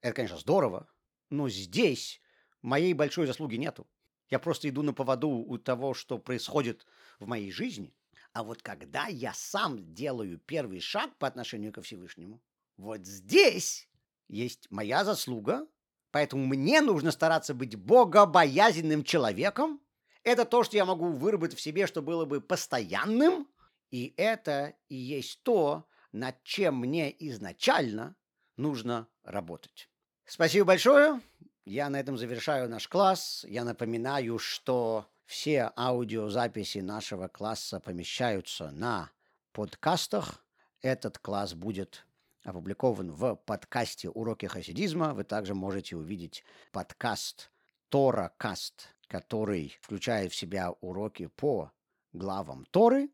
это, 0.00 0.14
конечно, 0.14 0.38
здорово, 0.38 0.88
но 1.30 1.48
здесь 1.48 2.20
моей 2.62 2.94
большой 2.94 3.26
заслуги 3.26 3.56
нету. 3.56 3.88
Я 4.28 4.38
просто 4.38 4.68
иду 4.68 4.82
на 4.82 4.92
поводу 4.92 5.28
у 5.28 5.58
того, 5.58 5.94
что 5.94 6.18
происходит 6.18 6.86
в 7.18 7.26
моей 7.26 7.50
жизни. 7.50 7.92
А 8.32 8.42
вот 8.44 8.62
когда 8.62 9.06
я 9.06 9.32
сам 9.34 9.92
делаю 9.92 10.38
первый 10.38 10.80
шаг 10.80 11.16
по 11.18 11.26
отношению 11.26 11.72
ко 11.72 11.82
Всевышнему, 11.82 12.40
вот 12.76 13.04
здесь 13.04 13.88
есть 14.28 14.70
моя 14.70 15.04
заслуга, 15.04 15.66
поэтому 16.12 16.46
мне 16.46 16.80
нужно 16.80 17.10
стараться 17.10 17.54
быть 17.54 17.74
богобоязненным 17.74 19.02
человеком. 19.02 19.80
Это 20.22 20.44
то, 20.44 20.62
что 20.62 20.76
я 20.76 20.84
могу 20.84 21.10
выработать 21.10 21.58
в 21.58 21.62
себе, 21.62 21.86
что 21.86 22.02
было 22.02 22.24
бы 22.24 22.40
постоянным, 22.40 23.48
и 23.90 24.14
это 24.16 24.74
и 24.88 24.94
есть 24.94 25.42
то, 25.42 25.88
над 26.12 26.42
чем 26.44 26.76
мне 26.76 27.14
изначально 27.28 28.14
нужно 28.56 29.08
работать. 29.24 29.88
Спасибо 30.24 30.66
большое. 30.66 31.20
Я 31.64 31.90
на 31.90 31.98
этом 31.98 32.16
завершаю 32.16 32.68
наш 32.68 32.86
класс. 32.86 33.44
Я 33.48 33.64
напоминаю, 33.64 34.38
что 34.38 35.09
все 35.30 35.70
аудиозаписи 35.76 36.78
нашего 36.78 37.28
класса 37.28 37.78
помещаются 37.78 38.72
на 38.72 39.12
подкастах. 39.52 40.44
Этот 40.82 41.18
класс 41.18 41.54
будет 41.54 42.04
опубликован 42.42 43.12
в 43.12 43.36
подкасте 43.36 44.08
«Уроки 44.10 44.46
хасидизма». 44.46 45.14
Вы 45.14 45.22
также 45.22 45.54
можете 45.54 45.94
увидеть 45.94 46.42
подкаст 46.72 47.52
«Тора 47.90 48.34
Каст», 48.38 48.88
который 49.06 49.78
включает 49.80 50.32
в 50.32 50.34
себя 50.36 50.72
уроки 50.80 51.26
по 51.26 51.70
главам 52.12 52.66
Торы. 52.72 53.08